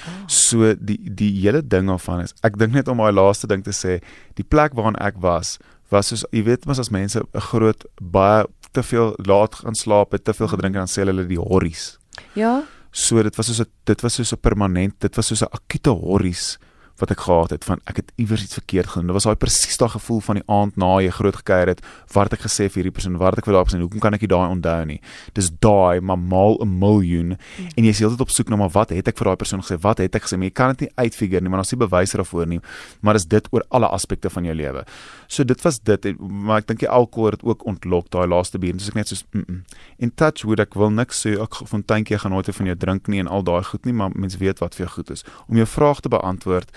[0.07, 0.27] Oh.
[0.27, 3.71] So die die hele ding daarvan is ek dink net om daai laaste ding te
[3.73, 4.01] sê,
[4.35, 5.59] die plek waaraan ek was,
[5.91, 10.13] was soos jy weet mos as mense 'n groot baie te veel laat gaan slaap,
[10.13, 12.00] het te veel gedrink en dan sê hulle die horries.
[12.35, 12.63] Ja.
[12.91, 15.91] So dit was soos 'n dit was soos 'n permanent, dit was soos 'n akute
[15.91, 16.59] horries
[17.01, 19.11] wat ek gehad het van ek het iewers iets verkeerd gedoen.
[19.11, 21.81] Dit was daai presies daai gevoel van die aand na jy groot gekuier het,
[22.15, 24.17] wat het ek gesê vir hierdie persoon, wat het ek vir daai persoon, hoekom kan
[24.17, 24.99] ek nie daai onthou nie?
[25.37, 27.71] Dis daai maar mal 'n miljoen mm.
[27.77, 29.81] en jy is heeltyd op soek na maar wat het ek vir daai persoon gesê?
[29.81, 30.37] Wat het ek gesê?
[30.37, 32.61] Maar jy kan dit nie uitfigure nie, maar ons sien bewyse daarvoor nie.
[33.01, 34.85] Maar dis dit oor alle aspekte van jou lewe.
[35.29, 38.77] So dit was dit, maar ek dink die alkohol het ook ontlok daai laaste bier.
[38.77, 39.65] Dis ek net soos mm -mm.
[39.99, 43.21] in touch would ek wil niks sê ek fonteintjie gaan nooit van jou drink nie
[43.21, 45.25] en al daai goed nie, maar mense weet wat vir jou goed is.
[45.49, 46.71] Om jou vraag te beantwoord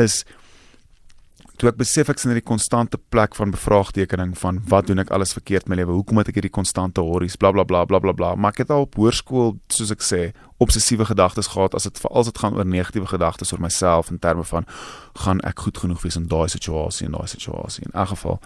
[0.00, 0.22] is
[1.60, 5.34] toe ek besef ek sien hierdie konstante plek van bevraagtekening van wat doen ek alles
[5.36, 5.94] verkeerd in my lewe?
[5.94, 8.32] Hoekom het ek hierdie konstante horries bla bla bla bla bla bla.
[8.34, 10.22] Maar ek het al op hoërskool soos ek sê
[10.62, 14.18] obsessiewe gedagtes gehad as dit veral as dit gaan oor negatiewe gedagtes oor myself in
[14.22, 14.66] terme van
[15.26, 18.40] gaan ek goed genoeg wees in daai situasie en daai situasie in elk geval.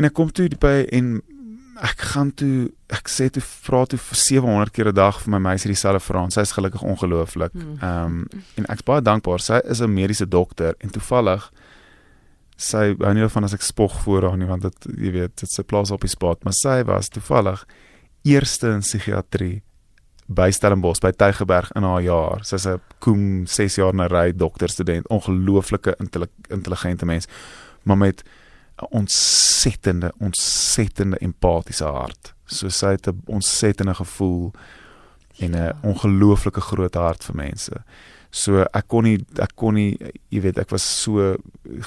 [0.00, 1.18] En ek kom toe by en
[1.80, 5.38] ek gaan toe ek sê toe vra toe vir 700 keer 'n dag vir my
[5.38, 6.32] meisie dieselfde vraag.
[6.32, 7.52] Sy is gelukkig ongelooflik.
[7.52, 7.76] Hmm.
[7.80, 9.40] Ehm um, en ek's baie dankbaar.
[9.40, 11.50] Sy is 'n mediese dokter en toevallig
[12.56, 15.50] sy hou nie van as ek spog voor haar nie want dit jy weet dit
[15.50, 17.64] se plaas op die spot, maar sy was toevallig
[18.24, 19.62] eerste in psigiatrie
[20.28, 22.44] by Stellenbosch by Tygerberg in haar jaar.
[22.44, 25.96] Sy's 'n koem 6 jaar na ry dokterstudent, ongelooflike
[26.48, 27.26] intelligente mens,
[27.84, 28.22] maar met
[28.80, 32.34] 'n ontsettende ontsettende empatiese hart.
[32.46, 34.52] So sy het 'n ontsettende gevoel
[35.38, 35.78] en 'n ja.
[35.82, 37.82] ongelooflike groot hart vir mense.
[38.30, 41.36] So ek kon nie ek kon nie jy weet ek was so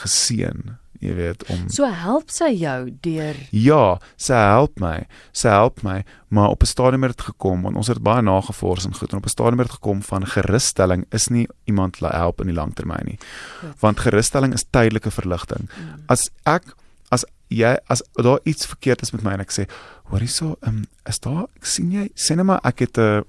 [0.03, 5.05] geseën jy weet om So help sy jou deur Ja, sy help my.
[5.35, 8.85] Sy help my, maar op 'n stadium het dit gekom want ons het baie nagevors
[8.85, 12.11] en goed en op 'n stadium het dit gekom van gerusstelling is nie iemand la
[12.11, 13.19] help in die langtermyn nie.
[13.59, 13.79] Goed.
[13.79, 15.69] Want gerusstelling is tydelike verligting.
[15.69, 16.03] Mm.
[16.07, 16.75] As ek
[17.09, 19.67] as jy as daar iets verkeerd is met my en ek sê
[20.09, 23.21] hoor hierso um, is daar sien jy sê net maar ek het 'n uh,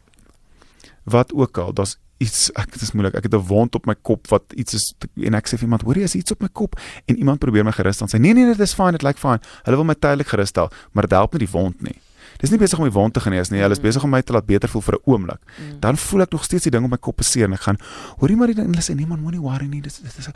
[1.04, 3.94] wat ook al daar's iets ek dit is moeilik ek het 'n wond op my
[3.94, 6.48] kop wat iets is en ek sê vir iemand hoor jy is iets op my
[6.48, 9.18] kop en iemand probeer my gerus dan sê nee nee dit is fine dit lyk
[9.18, 12.00] fine hulle wil my tydelik gerus stel maar dit help nie die wond nie
[12.40, 13.62] Dis nie besig om my wond te genees nie.
[13.62, 13.86] Hulle is mm.
[13.86, 15.40] besig om my te laat beter voel vir 'n oomblik.
[15.40, 15.80] Mm.
[15.80, 17.78] Dan voel ek nog steeds die ding op my kop seer en ek gaan
[18.20, 19.80] hoorie maar die ding hulle sê nee man moenie worry nie.
[19.80, 20.28] Dis dis is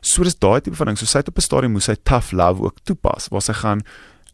[0.00, 0.98] so dis daai tipe van ding.
[0.98, 3.82] So sy het op 'n stadium moes sy tough love ook toepas waar sy gaan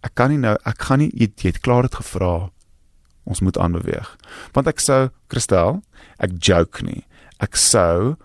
[0.03, 2.51] ek kan nie nou ek gaan nie jy, jy het klaar dit gevra.
[3.27, 4.13] Ons moet aanbeweeg.
[4.55, 5.83] Want ek sou Christel,
[6.23, 7.03] ek joke nie.
[7.43, 8.17] Ek sou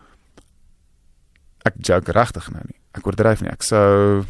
[1.66, 2.78] ek joke regtig nou nie.
[2.92, 3.52] ek oordryf nie.
[3.52, 4.26] Ek sou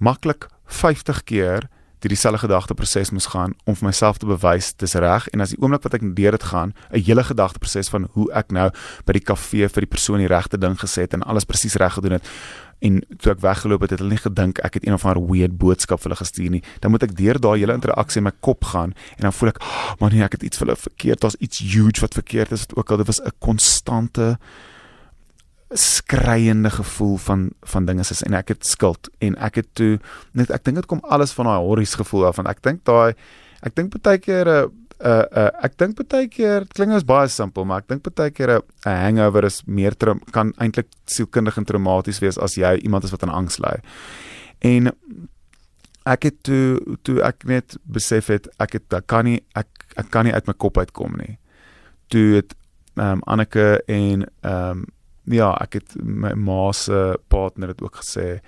[0.00, 1.68] maklik 50 keer
[1.98, 5.58] deur dieselfde gedagteproses moes gaan om vir myself te bewys dis reg en as die
[5.58, 8.70] oomblik wat ek deur dit gaan 'n hele gedagteproses van hoe ek nou
[9.04, 11.92] by die kafee vir die persoon die regte ding gesê het en alles presies reg
[11.94, 12.26] gedoen het
[12.84, 15.56] en toe ek weggeloop het het hulle nie gedink ek het een of ander weird
[15.58, 16.62] boodskap vir hulle gestuur nie.
[16.82, 19.60] Dan moet ek deur daai hele interaksie in my kop gaan en dan voel ek
[19.62, 21.22] oh, maar nee ek het iets vir hulle verkeerd.
[21.24, 23.02] Daar's iets huge wat verkeerd is wat ook al.
[23.02, 24.38] Dit was 'n konstante
[25.70, 29.10] skreiende gevoel van van dinge is en ek het skuld.
[29.18, 29.98] En ek het toe
[30.32, 32.36] net ek dink dit kom alles van daai horries gevoel af.
[32.36, 33.14] Want ek dink daai
[33.62, 37.66] ek dink baie keer 'n uh, uh, ek dink baie keer klink as baie simpel
[37.68, 39.94] maar ek dink baie keer 'n hangover is meer
[40.32, 43.78] kan eintlik sielkundig en traumaties wees as jy iemand is wat aan angs ly.
[44.60, 44.92] En
[46.06, 50.10] ek het toe toe ek net besef het ek het ek kan nie ek ek
[50.10, 51.38] kan nie uit my kop uitkom nie.
[52.08, 52.54] Toe het
[52.96, 54.86] ehm um, Anneke en ehm um,
[55.28, 58.40] ja, ek het my ma se partner het ook gesê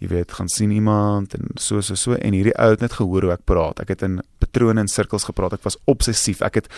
[0.00, 3.26] jy weet gaan sien iemand en so so so en hierdie ou het net gehoor
[3.26, 3.82] hoe ek praat.
[3.84, 5.58] Ek het in patrone en sirkels gepraat.
[5.58, 6.40] Ek was obsessief.
[6.42, 6.70] Ek het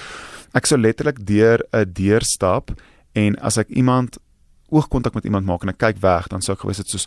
[0.59, 2.75] ek sou letterlik deur 'n deur stap
[3.15, 4.19] en as ek iemand
[4.71, 7.07] oogkontak met iemand maak en ek kyk weg, dan sou ek gewys het soos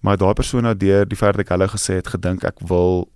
[0.00, 3.08] maar daai persoon nou deur die dat ek hulle gesê het gedink ek wil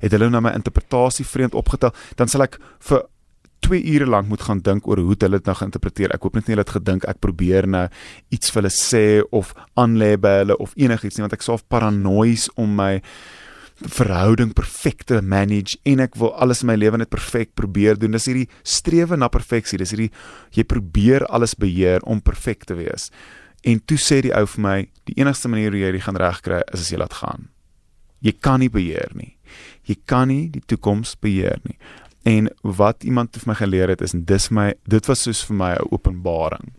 [0.00, 3.04] het hulle nou my interpretasie vreemd opgetel, dan sal ek vir
[3.64, 6.12] 2 ure lank moet gaan dink oor hoe hulle dit nou geïnterpreteer.
[6.14, 7.86] Ek hoop net nie hulle het gedink ek probeer nou
[8.34, 12.50] iets vir hulle sê of aanlê by hulle of enigiets nie want ek sou paranoïes
[12.60, 12.92] om my
[13.82, 18.14] verhouding perfek te manage en ek wil alles in my lewe net perfek probeer doen.
[18.14, 19.80] Dis hierdie strewe na perfeksie.
[19.80, 20.12] Dis hierdie
[20.54, 23.10] jy probeer alles beheer om perfek te wees.
[23.64, 24.76] En toe sê die ou vir my,
[25.08, 27.48] die enigste manier hoe jy dit gaan regkry is as jy laat gaan.
[28.24, 29.34] Jy kan nie beheer nie.
[29.88, 31.76] Jy kan nie die toekoms beheer nie.
[32.24, 35.72] En wat iemand vir my geleer het is dis my dit was soos vir my
[35.74, 36.72] 'n openbaring.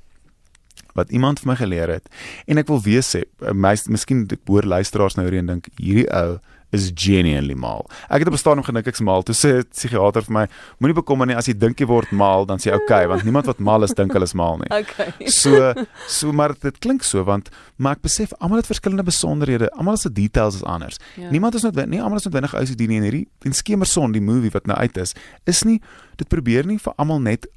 [0.94, 2.10] Wat iemand vir my geleer het
[2.48, 6.40] en ek wil weer sê, my miskien hoor luisteraars nou hierdie en dink hierdie ou
[6.76, 7.86] is genuinely mal.
[8.10, 9.24] Ek het op 'n stadium gedink ek's mal.
[9.24, 10.46] Toe sê 'n psigiater vir my,
[10.80, 13.46] moenie bekommer nie as jy dink jy word mal, dan sê jy okay, want niemand
[13.46, 14.70] wat mal is dink hulle is mal nie.
[14.86, 15.28] Okay.
[15.28, 15.74] So
[16.08, 19.70] so maar dit klink so want maar ek besef almal het verskillende besonderhede.
[19.72, 20.98] Almal se details is anders.
[21.16, 21.30] Ja.
[21.30, 24.52] Niemand is noodwendig nie almal is noodwendig OCD nie en hierdie en Skemerson die movie
[24.52, 25.14] wat nou uit is,
[25.46, 25.82] is nie
[26.16, 27.48] dit probeer nie vir almal net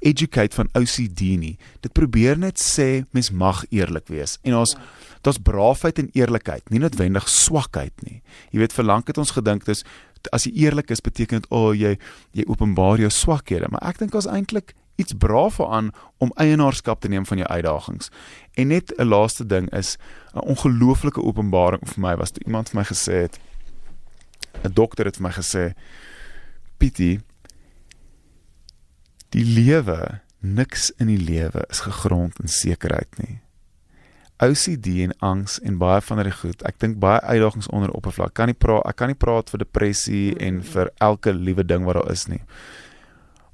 [0.00, 1.56] educate van OCD nie.
[1.80, 4.38] Dit probeer net sê mens mag eerlik wees.
[4.42, 8.20] En ons ja daar's braafheid en eerlikheid, nie noodwendig swakheid nie.
[8.52, 9.84] Jy weet vir lank het ons gedink dis
[10.32, 11.96] as jy eerlik is beteken dit o oh, jy
[12.32, 15.90] jy openbaar jou swakhede, maar ek dink as eintlik iets braaf aan
[16.22, 18.10] om eienaarskap te neem van jou uitdagings.
[18.54, 19.96] En net 'n laaste ding is
[20.34, 23.38] 'n ongelooflike openbaring vir my was toe iemand vir my gesê het
[24.64, 25.74] 'n dokter het vir my gesê
[26.78, 27.20] Pietie
[29.30, 33.43] die lewe niks in die lewe is gegrond in sekerheid nie.
[34.42, 36.62] OCD en angs en baie van hierdie goed.
[36.66, 38.34] Ek dink baie uitdagings onder oppervlak.
[38.34, 40.40] Kan nie praat ek kan nie praat vir depressie mm.
[40.46, 42.42] en vir elke liewe ding wat daar is nie.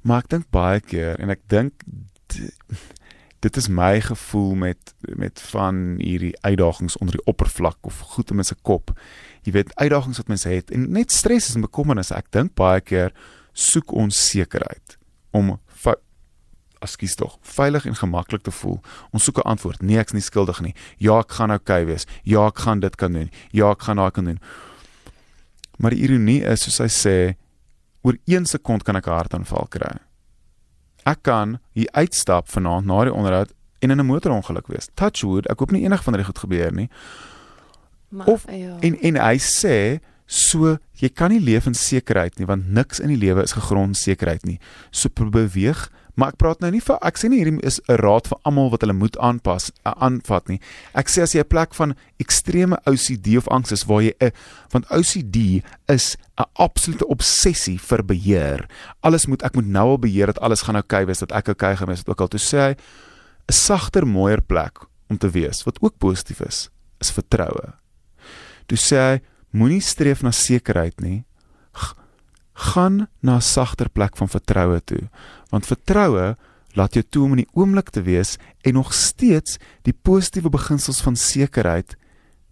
[0.01, 1.85] Maar ek dink baie keer en ek dink
[3.41, 8.41] dit is my gevoel met met van hierdie uitdagings onder die oppervlak of goed in
[8.41, 8.93] mense kop.
[9.45, 12.17] Jy weet uitdagings wat mense het en net stres en bekommernisse.
[12.17, 13.13] Ek dink baie keer
[13.53, 14.97] soek ons sekerheid
[15.35, 15.57] om
[16.81, 18.79] askies tog, veilig en gemaklik te voel.
[19.11, 19.81] Ons soek 'n antwoord.
[19.81, 20.75] Nee, ek's nie skuldig nie.
[20.97, 22.05] Ja, ek gaan oukei okay wees.
[22.23, 23.31] Ja, ek gaan dit kan doen.
[23.51, 24.39] Ja, ek gaan daai kan doen.
[25.77, 27.35] Maar die ironie is soos hy sê,
[28.01, 29.99] oor 1 sekond kan ek 'n hartaanval kry.
[31.05, 34.89] Ek kan hier uitstap vanaand na die onderhoud en in 'n motorongeluk wees.
[34.95, 36.89] Touchwood, ek hoop nie enig van dit goed gebeur nie.
[38.09, 38.77] Maar of ja.
[38.79, 43.07] en en hy sê so jy kan nie leef in sekerheid nie want niks in
[43.07, 44.59] die lewe is gegrond sekerheid nie.
[44.91, 48.27] So beweeg Maar ek praat nou nie vir ek sê nie hierdie is 'n raad
[48.27, 50.59] vir almal wat hulle moet aanpas uh, aanvat nie.
[50.93, 54.31] Ek sê as jy 'n plek van ekstreme OCD of angs is waar jy 'n
[54.71, 58.67] want OCD is 'n absolute obsessie vir beheer.
[59.01, 61.47] Alles moet ek moet nou al beheer dat alles gaan oukei okay wees, dat ek
[61.47, 62.75] oukei okay gaan wees, ook al toe sê hy
[63.47, 66.69] 'n sagter, mooier plek om te wees wat ook positief is,
[66.99, 67.73] is vertroue.
[68.67, 69.21] Toe sê hy
[69.51, 71.25] moenie streef na sekerheid nie
[72.61, 75.09] gaan na 'n sagter plek van vertroue toe
[75.49, 76.37] want vertroue
[76.73, 81.01] laat jou toe om in die oomblik te wees en nog steeds die positiewe beginsels
[81.01, 81.95] van sekerheid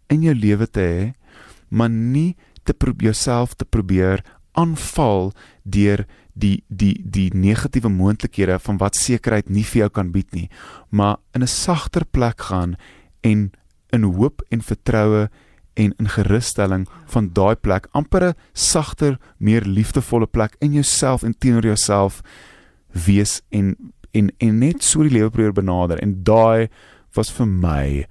[0.08, 1.13] in jou lewe te hê
[1.69, 5.32] maar nie te probeer jouself te probeer aanval
[5.63, 10.50] deur die die die negatiewe moontlikhede van wat sekerheid nie vir jou kan bied nie
[10.89, 12.76] maar in 'n sagter plek gaan
[13.22, 13.52] en
[13.91, 15.30] in hoop en vertroue
[15.79, 21.37] en in gerusstelling van daai plek amper 'n sagter, meer liefdevolle plek in jouself en
[21.37, 22.21] teenoor jouself
[23.05, 23.75] wees en
[24.11, 25.99] en en net so die lewe probeer benader.
[26.01, 26.67] En daai
[27.13, 28.07] was vir my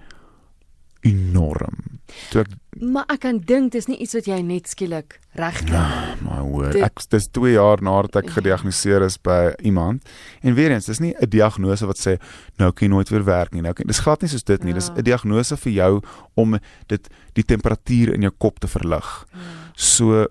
[1.03, 2.01] enorm.
[2.31, 2.49] Toe ek
[2.81, 6.73] Maar ek kan dink dis nie iets wat jy net skielik regkry oh, my word,
[6.77, 8.33] Dit- ek dis 2 jaar nadat ek Ja.
[8.37, 10.05] gediagnoseer is by iemand.
[10.43, 12.19] En weer eens, dis nie 'n diagnose wat sê
[12.59, 13.63] nou kan jy nooit weer werk nie.
[13.63, 14.73] Nou kan dis glad nie soos dit nie.
[14.73, 14.95] Dis Ja.
[14.95, 16.03] 'n diagnose vir jou
[16.37, 19.27] om dit die temperatuur in jou kop te verlig.
[19.33, 19.39] Ja.
[19.75, 20.27] So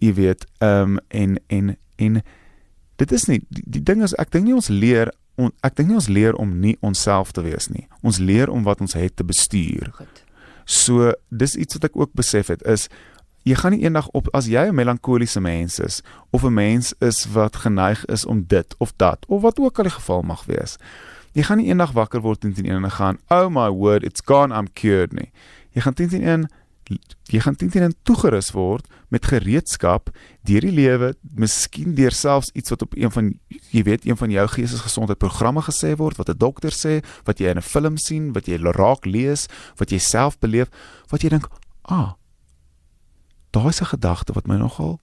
[0.00, 2.22] jy weet, ehm um, en en en
[2.96, 5.88] dit is nie die, die ding is ek dink nie ons leer on, ek dink
[5.88, 7.88] nie ons leer om nie onsself te wees nie.
[8.02, 9.90] Ons leer om wat ons het te bestuur.
[9.96, 10.22] Goed.
[10.64, 12.88] So dis iets wat ek ook besef het is
[13.44, 17.26] jy gaan nie eendag op as jy 'n melankoliese mens is of 'n mens is
[17.32, 20.76] wat geneig is om dit of dat of wat ook al die geval mag wees.
[21.32, 24.22] Jy gaan nie eendag wakker word teen teen een en gaan, "Oh my word, it's
[24.24, 25.30] gone, I'm cured" nie.
[25.70, 26.48] Jy gaan teen teen een
[26.84, 30.10] jy gaan teen een toegerus word met gereedskap
[30.42, 33.32] deur die lewe, miskien deur selfs iets wat op een van
[33.70, 37.48] jy weet een van jou geestesgesondheid programme gesê word, wat 'n dokter sê, wat jy
[37.50, 40.68] in 'n film sien, wat jy raak lees, wat jy self beleef,
[41.10, 41.48] wat jy dink,
[41.82, 42.14] "Ah,
[43.50, 45.00] daai 'n gedagte wat my nogal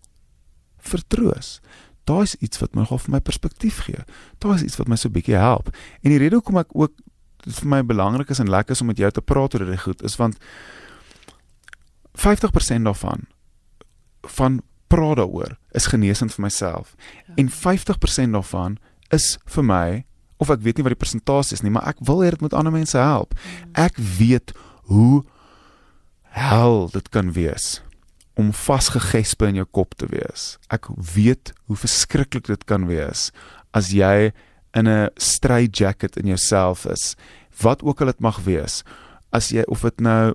[0.78, 1.60] vertroos.
[2.04, 4.04] Daai is iets wat my vir my perspektief gee.
[4.40, 5.70] Daai is iets wat my so bietjie help.
[6.02, 6.92] En die rede hoekom ek ook
[7.46, 10.04] vir my belangrik is en lekker is om met jou te praat oor dit goed
[10.04, 10.38] is want
[12.18, 13.28] 50% daarvan
[14.22, 16.96] van praat daaroor is genesend vir myself.
[17.28, 17.34] Ja.
[17.36, 18.78] En 50% daarvan
[19.10, 20.06] is vir my
[20.42, 22.56] of ek weet nie wat die persentasie is nie, maar ek wil hê dit moet
[22.58, 23.36] ander mense help.
[23.78, 24.56] Ek weet
[24.90, 25.22] hoe
[26.34, 27.80] hel dit kan wees
[28.40, 30.56] om vasgegespe in jou kop te wees.
[30.74, 33.30] Ek weet hoe verskriklik dit kan wees
[33.78, 34.32] as jy
[34.74, 37.16] in 'n straight jacket in jouself is.
[37.62, 38.84] Wat ook al dit mag wees.
[39.32, 40.34] As jy of dit nou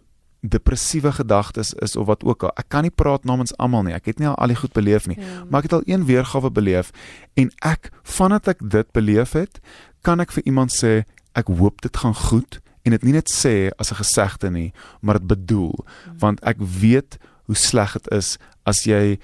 [0.49, 2.53] depressiewe gedagtes is of wat ook al.
[2.57, 3.95] Ek kan nie praat namens almal nie.
[3.95, 5.19] Ek het nie al al die goed beleef nie.
[5.19, 5.45] Ja.
[5.51, 6.93] Maar ek het al een weergawe beleef
[7.35, 9.61] en ek vandat ek dit beleef het,
[10.03, 11.05] kan ek vir iemand sê
[11.37, 15.19] ek hoop dit gaan goed en dit nie net sê as 'n gesegde nie, maar
[15.19, 15.75] dit bedoel
[16.19, 19.19] want ek weet hoe sleg dit is as jy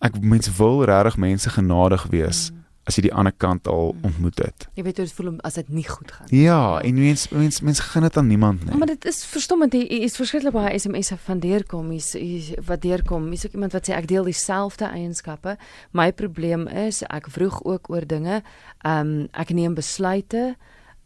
[0.00, 2.50] ek mens wil regtig mense genadig wees
[2.88, 4.66] as jy die ander kant al ontmoet het.
[4.78, 6.30] Jy weet hoe dit voel om as dit nie goed gaan.
[6.32, 8.78] Ja, en mens mens mens gun dit aan niemand nie.
[8.80, 9.76] Maar dit is verstommend.
[9.76, 11.90] Hier hier is verskriklik baie SMS'e van deurkom.
[11.92, 13.28] Hier's hier wat deurkom.
[13.32, 15.58] Hier's ook iemand wat sê ek deel dieselfde eienskappe.
[15.92, 18.42] My probleem is ek vroeg ook oor dinge.
[18.84, 20.54] Ehm um, ek neem besluite.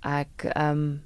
[0.06, 1.00] Ek ehm um,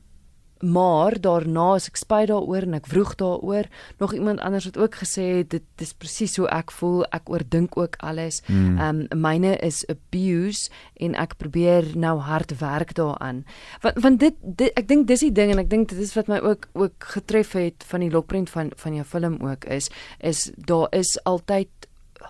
[0.60, 4.94] maar daarna as ek spyt daaroor en ek vroeg daaroor, nog iemand anders het ook
[5.02, 7.04] gesê dit dis presies hoe ek voel.
[7.12, 8.42] Ek oordink ook alles.
[8.46, 8.78] Hmm.
[8.78, 13.44] Ehm um, myne is abuse en ek probeer nou hard werk daaraan.
[13.82, 16.28] Want want dit, dit ek dink dis die ding en ek dink dit is wat
[16.28, 19.90] my ook ook getref het van die lokprent van van jou film ook is
[20.20, 21.68] is daar is altyd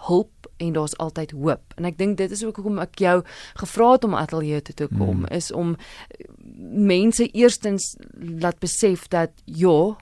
[0.06, 1.60] hulp en daar's altyd hoop.
[1.76, 3.22] En ek dink dit is ook hoekom ek jou
[3.54, 5.26] gevra het om ateljee toe te kom Mm.
[5.30, 6.26] is om eh,
[6.70, 7.96] mense eerstens
[8.40, 9.96] laat besef dat ja,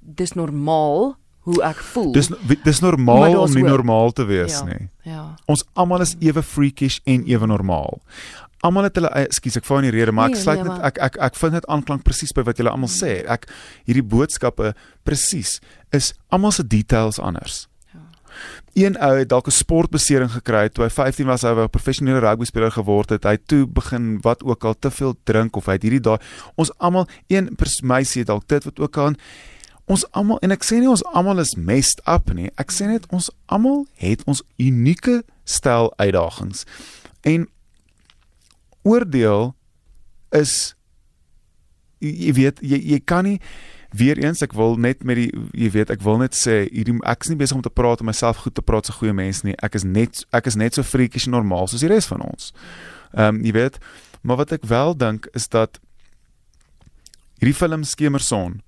[0.00, 1.16] dis normaal
[1.46, 2.12] hoe ek voel.
[2.12, 2.30] Dis
[2.64, 3.70] dis normaal om nie hoop.
[3.76, 4.64] normaal te wees Ja.
[4.64, 4.88] nie.
[5.02, 5.34] ja.
[5.46, 8.00] Ons almal is ewe freakish en ewe normaal.
[8.60, 10.82] Almal het hulle ekskuus, ek val in die rede, maar ek Nee, sluit nee, net
[10.82, 13.22] ek ek ek vind dit aanklank presies by wat julle almal sê.
[13.28, 13.46] Ek
[13.86, 15.60] hierdie boodskappe presies
[15.92, 17.68] is almal se details anders.
[18.76, 22.20] Een ou het dalk 'n sportbesering gekry toe hy 15 was, hy wou 'n professionele
[22.20, 23.24] rugby speler geword het.
[23.24, 26.18] Hy het toe begin wat ook al te veel drink of hy het hierdie daai
[26.54, 29.14] ons almal een meisie het dalk dit wat ook al
[29.86, 32.50] ons almal en ek sê nie ons almal is messed up nie.
[32.58, 36.64] Ek sê net ons almal het ons unieke stel uitdagings.
[37.22, 37.46] En
[38.82, 39.54] oordeel
[40.34, 40.74] is
[42.02, 43.38] jy, jy weet jy jy kan nie
[43.92, 47.22] weer eens ek wil net met die jy weet ek wil net sê hierdie ek
[47.22, 49.54] is nie besig om te praat om myself goed te praat so goeie mens nie.
[49.62, 52.52] Ek is net ek is net so freakies normaal soos die res van ons.
[53.14, 53.78] Ehm um, jy weet,
[54.22, 55.78] maar wat ek wel dink is dat
[57.38, 58.60] hierdie film Skemerson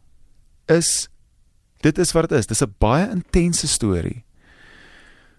[0.69, 1.09] is
[1.83, 2.47] dit is wat dit is.
[2.47, 4.25] Dis 'n baie intense storie.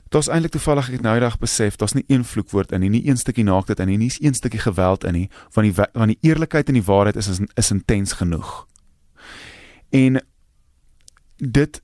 [0.10, 3.08] Daar's eintlik toevallig ek het nou eendag besef, daar's nie een vloekwoord in nie, nie
[3.08, 5.90] een stukkie naaktheid in nie, nie eens een stukkie geweld in nie, want die wa-
[5.94, 8.66] want die eerlikheid en die waarheid is is, is intens genoeg.
[9.90, 10.22] En
[11.38, 11.82] dit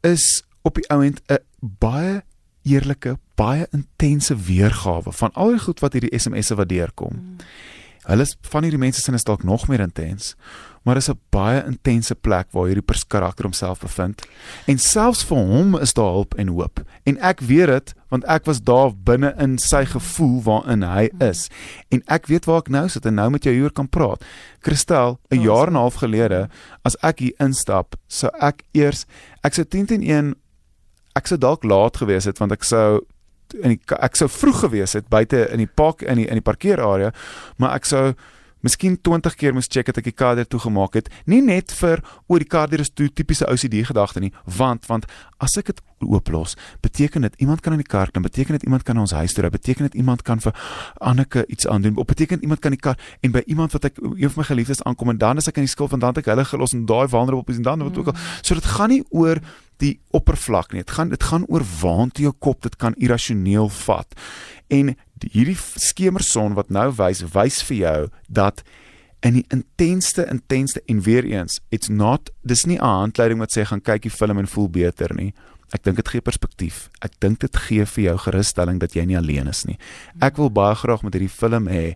[0.00, 2.22] is op die ouend 'n baie
[2.62, 7.12] eerlike, baie intense weergawe van al die goed wat hierdie SMS'e wat deurkom.
[7.14, 7.36] Mm.
[8.02, 10.34] Hulle is van hierdie mense sin is dalk nog meer intens,
[10.82, 14.22] maar dis 'n baie intense plek waar hierdie pers karakter homself bevind.
[14.66, 16.80] En selfs vir hom is daar hulp en hoop.
[17.04, 21.48] En ek weet dit want ek was daar binne in sy gevoel waarin hy is.
[21.90, 24.24] En ek weet waar ek nou sit en nou met jou hier kan praat.
[24.60, 25.72] Christel, 'n Ja, jaar en.
[25.72, 26.48] 'n half gelede,
[26.84, 29.06] as ek hier instap, sou ek eers
[29.44, 30.34] ek sou 10 teen 1
[31.14, 33.00] ek sou dalk laat gewees het want ek sou
[33.54, 36.46] in die ek sou vroeg gewees het buite in die park in die in die
[36.46, 37.12] parkeerarea,
[37.58, 38.12] maar ek sou
[38.62, 42.02] miskien 20 keer moes check dat ek die kar deur toegemaak het, nie net vir
[42.30, 45.08] oor die kar deur is toe tipiese OCD gedagte nie, want want
[45.42, 48.86] as ek dit ooplos, beteken dit iemand kan in die kar klim, beteken dit iemand
[48.86, 50.54] kan ons huis toe ry, beteken dit iemand kan vir
[51.02, 54.30] Anneke iets aandoen, of beteken iemand kan die kar en by iemand wat ek een
[54.30, 56.46] van my geliefdes aankom en dan as ek in die skuld van dan ek hulle
[56.46, 58.18] gelos en daai vulnerable op is en dan wat ook al.
[58.18, 58.40] Mm.
[58.46, 59.42] So dit gaan nie oor
[59.82, 60.84] die oppervlak nie.
[60.84, 64.14] Dit gaan dit gaan oor waantoe jou kop dit kan irrasioneel vat.
[64.72, 64.94] En
[65.30, 68.62] hierdie skemerson wat nou wys wys vir jou dat
[69.22, 73.64] in die intensste intensste en weer eens it's not dis nie 'n handleiding wat sê
[73.64, 75.32] gaan kyk die film en voel beter nie
[75.72, 79.16] ek dink dit gee perspektief ek dink dit gee vir jou gerusstelling dat jy nie
[79.16, 79.78] alleen is nie
[80.20, 81.94] ek wil baie graag met hierdie film hê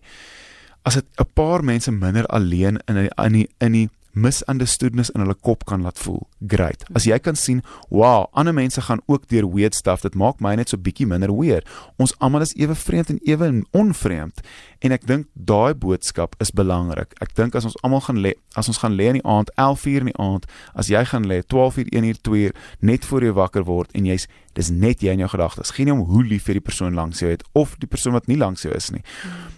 [0.85, 3.89] as dit 'n paar mense minder alleen in die, in die, in die
[4.23, 6.23] misunderstoodness in hulle kop kan laat voel.
[6.47, 6.83] Great.
[6.97, 10.03] As jy kan sien, wow, ander mense gaan ook deur weird stuff.
[10.05, 11.67] Dit maak my net so bietjie minder weird.
[12.01, 14.41] Ons almal is ewe vreemd en ewe onvreemd.
[14.85, 17.15] En ek dink daai boodskap is belangrik.
[17.23, 20.05] Ek dink as ons almal gaan lê, as ons gaan lê in die aand 11:00
[20.05, 20.45] in die aand,
[20.75, 24.69] as jy gaan lê 12:00, 1:00, 2:00 net voor jy wakker word en jy's dis
[24.69, 25.71] net jy in jou gedagtes.
[25.71, 28.37] Geen om hoe lief jy die persoon langs jou het of die persoon wat nie
[28.37, 29.03] langs jou is nie.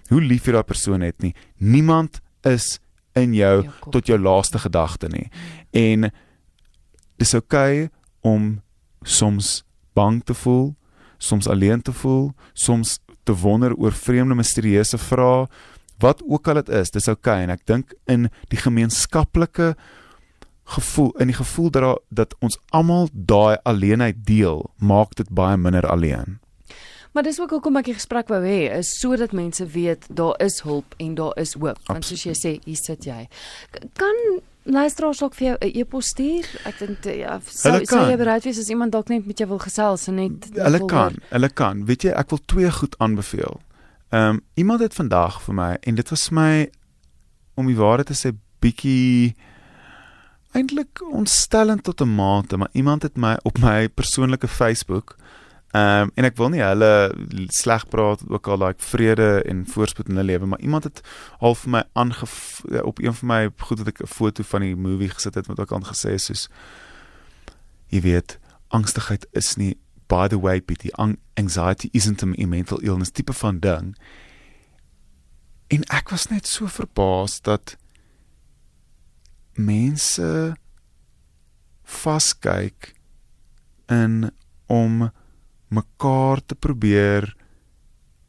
[0.10, 1.34] Hoe lief jy daai persoon het nie.
[1.58, 2.80] Niemand is
[3.18, 5.30] in jou, jou tot jou laaste gedagte nie.
[5.74, 6.10] En
[7.18, 7.90] dis oukei okay
[8.22, 8.62] om
[9.04, 10.74] soms bang te voel,
[11.18, 15.48] soms alleen te voel, soms te wonder oor vreemde misterieuse vrae,
[16.00, 17.48] wat ook al dit is, dis oukei okay.
[17.48, 19.74] en ek dink in die gemeenskaplike
[20.70, 25.88] gevoel in die gevoel dat dat ons almal daai alleenheid deel, maak dit baie minder
[25.90, 26.38] alleen.
[27.12, 30.62] Maar dis ook hoekom ek die gesprek wou hê, is sodat mense weet daar is
[30.62, 31.80] hulp en daar is hoop.
[31.88, 33.24] Want soos jy sê, hier sit jy.
[33.98, 36.46] Kan luisteraars ook vir jou 'n e-pos stuur?
[36.66, 39.50] Ek dink eh, ja, sou sou jy bereid wees as iemand dalk net met jou
[39.50, 41.86] wil gesels en net Hulle kan, hulle kan.
[41.86, 43.60] Weet jy, ek wil twee goed aanbeveel.
[44.10, 46.70] Ehm um, iemand het vandag vir my en dit was my
[47.56, 49.36] om die waarheid te sê bietjie
[50.54, 55.18] eintlik ontstellend tot 'n mate, maar iemand het my op my persoonlike Facebook
[55.72, 56.92] Ehm um, en ek wil nie hulle
[57.54, 61.02] sleg praat ook al daai like, vrede en voorspoed in hulle lewe, maar iemand het
[61.40, 62.26] al vir my aange
[62.82, 65.60] op een van my goed wat ek 'n foto van die movie gesit het met
[65.60, 66.50] ook aan gesê soos
[67.90, 70.90] jy weet, angstigheid is nie by the way pity
[71.38, 73.96] anxiety isn't a mental illness tipe van ding.
[75.70, 77.78] En ek was net so verbaas dat
[79.54, 80.56] mense
[81.84, 82.94] vaskyk
[83.86, 84.32] in
[84.66, 85.12] om
[85.70, 87.30] mekaar te probeer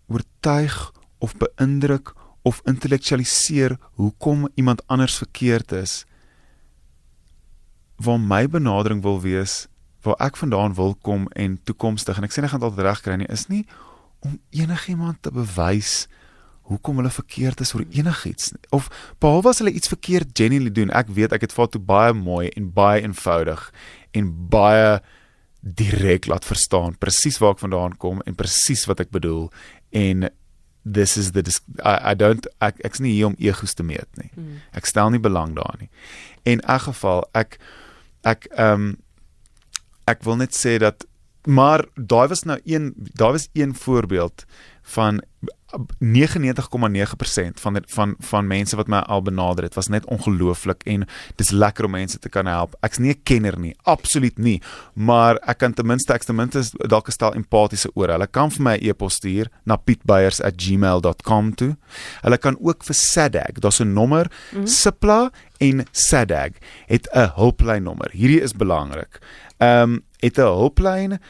[0.09, 0.77] oortuig
[1.19, 6.05] of beïndruk of intellektualiseer hoekom iemand anders verkeerd is.
[7.97, 9.67] Waar my benadering wil wees
[10.03, 13.03] waar ek vandaan wil kom en toekomstig en ek sê nie gaan dit altyd reg
[13.05, 13.65] kry nie is nie
[14.25, 16.07] om enigiemand te bewys
[16.71, 18.89] hoekom hulle verkeerd is oor enigiets of
[19.21, 22.49] behalwe as hulle iets verkeerd genuinely doen ek weet ek het vat toe baie mooi
[22.57, 23.67] en baie eenvoudig
[24.17, 25.01] en baie
[25.61, 29.51] direk laat verstaan presies waar ek vandaan kom en presies wat ek bedoel
[29.93, 30.31] en
[30.85, 31.45] this is the
[31.85, 34.31] I, I don't ek ek's nie hier om egos te meet nie.
[34.35, 34.61] Mm.
[34.73, 35.93] Ek stel nie belang daarin nie.
[36.49, 37.61] En in elk geval ek
[38.25, 38.91] ek ehm um,
[40.09, 41.05] ek wil net sê dat
[41.47, 44.45] maar daai was nou een daai was een voorbeeld
[44.97, 45.21] van
[45.71, 51.07] 99,9% van van van mense wat my al benader het was net ongelooflik en
[51.37, 52.75] dis lekker om mense te kan help.
[52.81, 54.63] Ek's nie 'n kenner nie, absoluut nie,
[54.95, 58.13] maar ek kan ten minste ek ten minste dalk 'n stel empatiese ore.
[58.13, 61.77] Hulle kan vir my 'n e-pos stuur na pietbeyers@gmail.com toe.
[62.23, 64.67] Hulle kan ook vir SADAG, daar's 'n nommer, mm -hmm.
[64.67, 66.51] Sipla en SADAG
[66.87, 68.11] het 'n hulplyn nommer.
[68.13, 69.19] Hierdie is belangrik.
[69.59, 71.21] Ehm um, het 'n hulplyn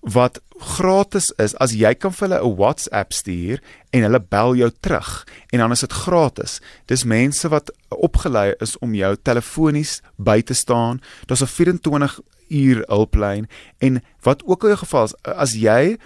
[0.00, 3.60] wat gratis is as jy kan vir hulle 'n WhatsApp stuur
[3.92, 6.60] en hulle bel jou terug en dan is dit gratis.
[6.86, 11.00] Dis mense wat opgelei is om jou telefonies by te staan.
[11.26, 13.48] Daar's 'n 24 uur hulplyn
[13.78, 15.98] en wat ook al jou geval is as jy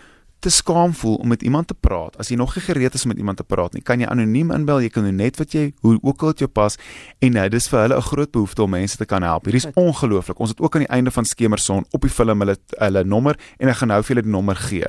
[0.45, 3.11] te skaam voel om met iemand te praat, as jy nog nie gereed is om
[3.15, 5.97] met iemand te praat nie, kan jy anoniem inbel, jy kan net wat jy hoe
[6.03, 6.77] ook al dit jou pas
[7.25, 9.45] en nou dis vir hulle 'n groot behoefte om mense te kan help.
[9.45, 10.39] Hierdie is ongelooflik.
[10.39, 13.69] Ons het ook aan die einde van Skemerson op die film hulle hulle nommer en
[13.69, 14.87] ek gaan nou vir julle die nommer gee.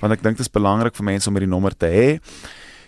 [0.00, 2.20] Want ek dink dit is belangrik vir mense om hierdie nommer te hê.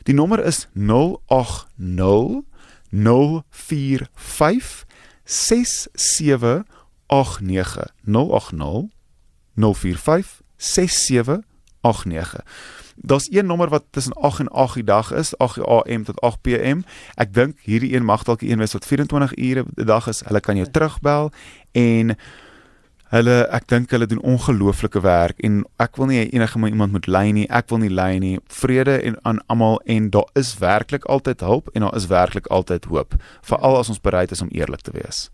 [0.05, 2.45] Die nommer is 080
[2.91, 4.85] 045
[5.25, 8.89] 6789 080
[9.57, 11.54] 045 6789
[11.85, 12.41] 89.
[12.97, 16.41] Daar's een nommer wat tussen 8 en 8 die dag is, 8 am tot 8
[16.41, 16.82] pm.
[17.14, 20.22] Ek dink hierdie een mag dalk een wees wat 24 ure 'n dag is.
[20.24, 21.32] Hulle kan jou terugbel
[21.72, 22.16] en
[23.15, 27.29] Hulle ek dink hulle doen ongelooflike werk en ek wil nie enige iemand moet ly
[27.37, 27.45] nie.
[27.47, 28.33] Ek wil nie ly nie.
[28.51, 32.89] Vrede en aan almal en daar is werklik altyd hulp en daar is werklik altyd
[32.91, 33.15] hoop,
[33.47, 35.29] veral as ons bereid is om eerlik te wees.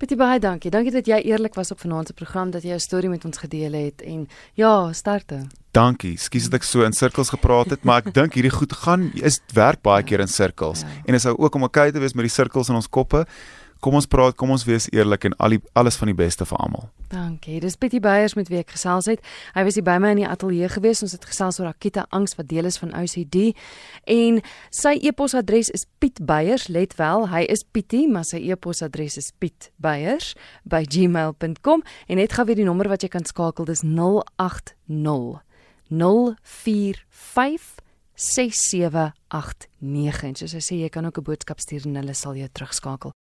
[0.00, 0.72] Betty baie dankie.
[0.72, 3.44] Dankie dat jy eerlik was op vanaand se program dat jy jou storie met ons
[3.44, 4.24] gedeel het en
[4.56, 5.42] ja, sterkte.
[5.76, 6.14] Dankie.
[6.16, 9.42] Skus dat ek so in sirkels gepraat het, maar ek dink hierdie goed gaan is
[9.52, 10.86] werk baie keer in sirkels.
[10.86, 11.02] Ja.
[11.04, 13.26] En dit is ook om okay te wees met die sirkels in ons koppe.
[13.86, 16.58] Kom ons praat, kom ons wees eerlik en al die alles van die beste vir
[16.58, 16.90] almal.
[17.06, 17.62] Dankie.
[17.62, 19.22] Dis Pietie Beyers met wie ek gesels het.
[19.54, 21.04] Hy was hier by my in die ateljee gewees.
[21.06, 23.54] Ons het gesels oor akute angs wat deel is van OCD.
[24.10, 24.42] En
[24.74, 32.18] sy e-posadres is pietbeyers, let wel, hy is Pietie, maar sy e-posadres is pietbeyers@gmail.com en
[32.18, 34.74] net gou weer die nommer wat jy kan skakel, dis 080
[35.86, 42.34] 045 6789 en soos hy sê jy kan ook 'n boodskap stuur en hulle sal
[42.34, 43.16] jou terugskakel